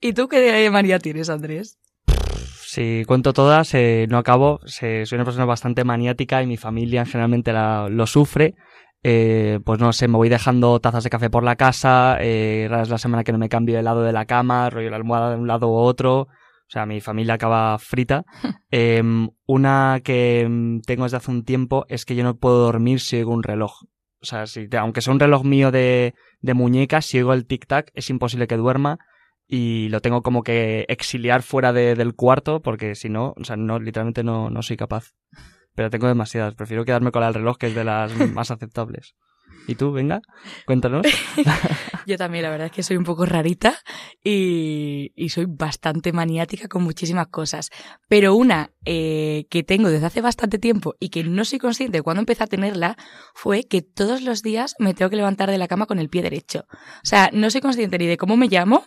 [0.00, 1.78] ¿Y tú qué manía tienes, Andrés?
[2.06, 4.60] Si cuento todas, eh, no acabo.
[4.66, 8.54] soy una persona bastante maniática y mi familia generalmente la, lo sufre.
[9.02, 12.88] Eh, pues no sé, me voy dejando tazas de café por la casa, eh, es
[12.88, 15.36] la semana que no me cambio el lado de la cama, rollo la almohada de
[15.36, 16.22] un lado u otro.
[16.22, 18.24] O sea, mi familia acaba frita.
[18.70, 19.02] eh,
[19.46, 23.16] una que mm, tengo desde hace un tiempo es que yo no puedo dormir si
[23.16, 23.84] oigo un reloj.
[24.20, 27.90] O sea, si, aunque sea un reloj mío de, de muñeca, si oigo el tic-tac,
[27.94, 28.98] es imposible que duerma
[29.46, 33.56] y lo tengo como que exiliar fuera de, del cuarto porque si no, o sea,
[33.56, 35.14] no, literalmente no, no soy capaz
[35.78, 36.56] pero tengo demasiadas.
[36.56, 39.14] Prefiero quedarme con el reloj, que es de las más aceptables.
[39.68, 40.22] ¿Y tú, venga?
[40.64, 41.06] Cuéntanos.
[42.06, 43.76] Yo también, la verdad es que soy un poco rarita
[44.24, 47.68] y, soy bastante maniática con muchísimas cosas.
[48.08, 52.02] Pero una eh, que tengo desde hace bastante tiempo y que no soy consciente de
[52.02, 52.96] cuándo empecé a tenerla
[53.34, 56.22] fue que todos los días me tengo que levantar de la cama con el pie
[56.22, 56.64] derecho.
[56.70, 58.86] O sea, no soy consciente ni de cómo me llamo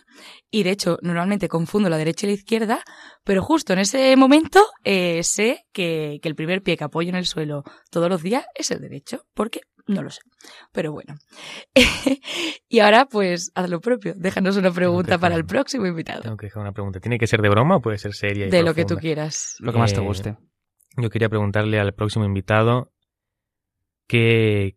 [0.50, 2.82] y de hecho normalmente confundo la derecha y la izquierda,
[3.22, 7.14] pero justo en ese momento eh, sé que, que el primer pie que apoyo en
[7.14, 10.20] el suelo todos los días es el derecho, porque no lo sé.
[10.72, 11.14] Pero bueno.
[12.68, 14.14] y ahora, pues, haz lo propio.
[14.16, 16.22] Déjanos una pregunta para el próximo invitado.
[16.22, 17.00] Tengo que dejar una pregunta.
[17.00, 18.46] ¿Tiene que ser de broma o puede ser seria?
[18.46, 18.70] Y de profunda?
[18.70, 19.56] lo que tú quieras.
[19.60, 20.36] Lo que más te guste.
[20.96, 22.92] Yo quería preguntarle al próximo invitado
[24.06, 24.76] qué,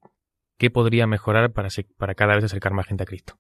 [0.58, 3.38] qué podría mejorar para, para cada vez acercar más gente a Cristo.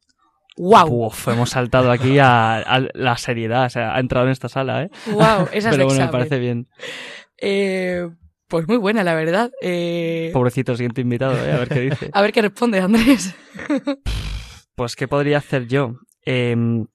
[0.57, 1.11] ¡Wow!
[1.28, 4.89] hemos saltado aquí a, la seriedad, o sea, ha entrado en esta sala, ¿eh?
[5.07, 5.49] ¡Wow!
[5.51, 6.70] Esa es Pero bueno, me parece bien.
[7.38, 8.07] Eh,
[8.55, 9.51] pues muy buena, la verdad.
[9.61, 10.29] Eh...
[10.31, 11.51] Pobrecito, siguiente invitado, ¿eh?
[11.51, 12.09] a ver qué dice.
[12.13, 13.35] a ver qué responde, Andrés.
[14.75, 15.95] pues, ¿qué podría hacer yo?
[16.21, 16.85] Em,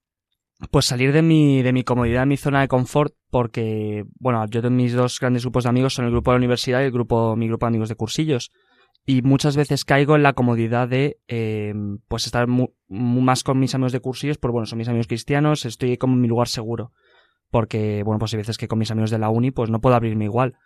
[0.71, 4.63] pues salir de mi, de mi comodidad, de mi zona de confort, porque, bueno, yo
[4.63, 6.93] tengo mis dos grandes grupos de amigos son el grupo de la universidad y el
[6.93, 8.53] grupo, mi grupo de amigos de cursillos.
[9.05, 12.47] Y muchas veces caigo en la comodidad de, em, pues estar
[12.89, 16.23] más con mis amigos de cursillos, por bueno, son mis amigos cristianos, estoy como en
[16.23, 16.93] mi lugar seguro.
[17.51, 19.95] Porque, bueno, pues hay veces que con mis amigos de la uni, pues no puedo
[19.95, 20.57] abrirme igual.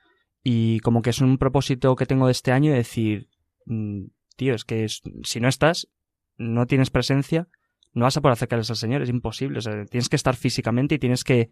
[0.44, 3.28] Y como que es un propósito que tengo de este año de decir,
[3.64, 4.04] mm,
[4.36, 5.88] tío, es que si no estás,
[6.36, 7.48] no tienes presencia,
[7.94, 9.58] no vas a poder acercarles al Señor, es imposible.
[9.58, 11.50] O sea, tienes que estar físicamente y tienes que,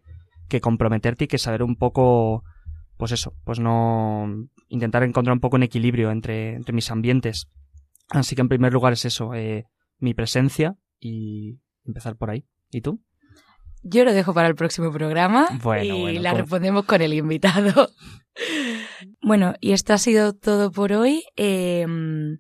[0.49, 2.45] que comprometerte y que saber un poco,
[2.99, 4.27] pues eso, pues no
[4.69, 7.49] intentar encontrar un poco un equilibrio entre, entre mis ambientes.
[8.11, 9.65] Así que en primer lugar es eso, eh,
[9.99, 12.45] mi presencia y empezar por ahí.
[12.71, 13.03] ¿Y tú?
[13.83, 15.49] Yo lo dejo para el próximo programa
[15.83, 17.91] y la respondemos con el invitado.
[19.23, 21.25] bueno, y esto ha sido todo por hoy.
[21.35, 22.39] Em,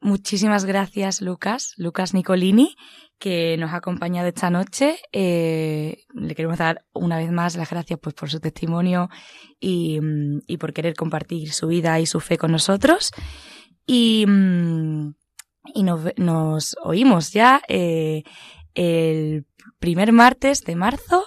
[0.00, 2.74] muchísimas gracias, Lucas, Lucas Nicolini,
[3.20, 4.98] que nos ha acompañado esta noche.
[5.12, 9.08] Eh, le queremos dar una vez más las gracias pues, por su testimonio
[9.60, 10.00] y,
[10.58, 13.12] por querer compartir su vida y su fe con nosotros.
[13.86, 14.26] Y,
[15.72, 18.24] y nos, oímos ya eh,
[18.74, 19.46] el
[19.84, 21.26] primer martes de marzo.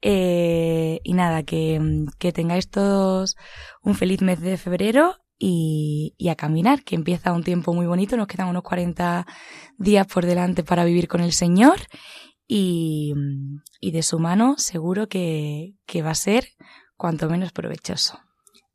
[0.00, 1.80] Eh, y nada, que,
[2.20, 3.34] que, tengáis todos
[3.82, 8.16] un feliz mes de febrero y, y, a caminar, que empieza un tiempo muy bonito.
[8.16, 9.26] Nos quedan unos 40
[9.78, 11.78] días por delante para vivir con el Señor
[12.46, 13.12] y,
[13.80, 16.50] y de su mano seguro que, que va a ser
[16.96, 18.20] cuanto menos provechoso.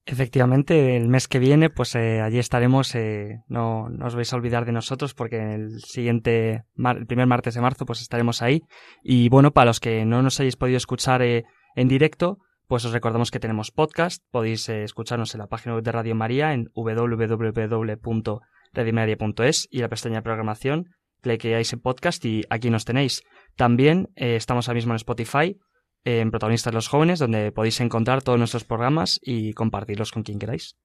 [0.03, 2.95] Efectivamente, el mes que viene, pues eh, allí estaremos.
[2.95, 7.61] Eh, no, os vais a olvidar de nosotros porque el siguiente, el primer martes de
[7.61, 8.63] marzo, pues estaremos ahí.
[9.03, 11.43] Y bueno, para los que no nos hayáis podido escuchar eh,
[11.75, 14.23] en directo, pues os recordamos que tenemos podcast.
[14.31, 20.23] Podéis escucharnos en la página web de Radio María en www.radiomaria.es y la pestaña de
[20.23, 20.85] programación.
[21.21, 23.21] Cliqueáis en podcast y aquí nos tenéis.
[23.55, 25.59] También estamos ahora mismo en Spotify
[26.03, 30.75] en Protagonistas los Jóvenes, donde podéis encontrar todos nuestros programas y compartirlos con quien queráis.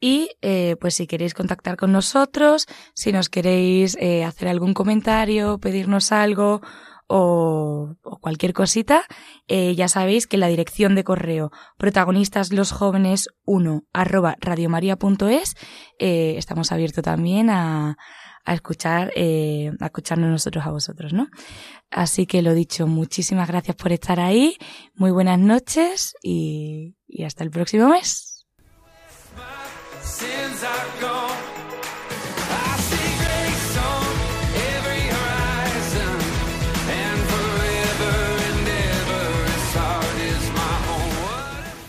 [0.00, 5.58] Y eh, pues si queréis contactar con nosotros, si nos queréis eh, hacer algún comentario,
[5.58, 6.62] pedirnos algo
[7.06, 9.02] o, cualquier cosita,
[9.46, 15.54] eh, ya sabéis que la dirección de correo protagonistas los jóvenes 1 arroba radiomaria.es
[15.98, 17.98] estamos abiertos también a,
[18.44, 21.28] a escuchar, eh, a escucharnos nosotros a vosotros, ¿no?
[21.90, 24.56] Así que lo dicho, muchísimas gracias por estar ahí,
[24.94, 28.46] muy buenas noches y, y hasta el próximo mes.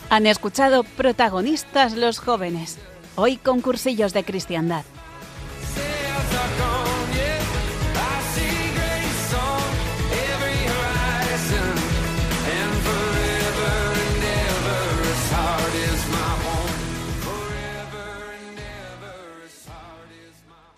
[0.09, 2.77] Han escuchado protagonistas los jóvenes,
[3.15, 4.83] hoy con cursillos de cristiandad.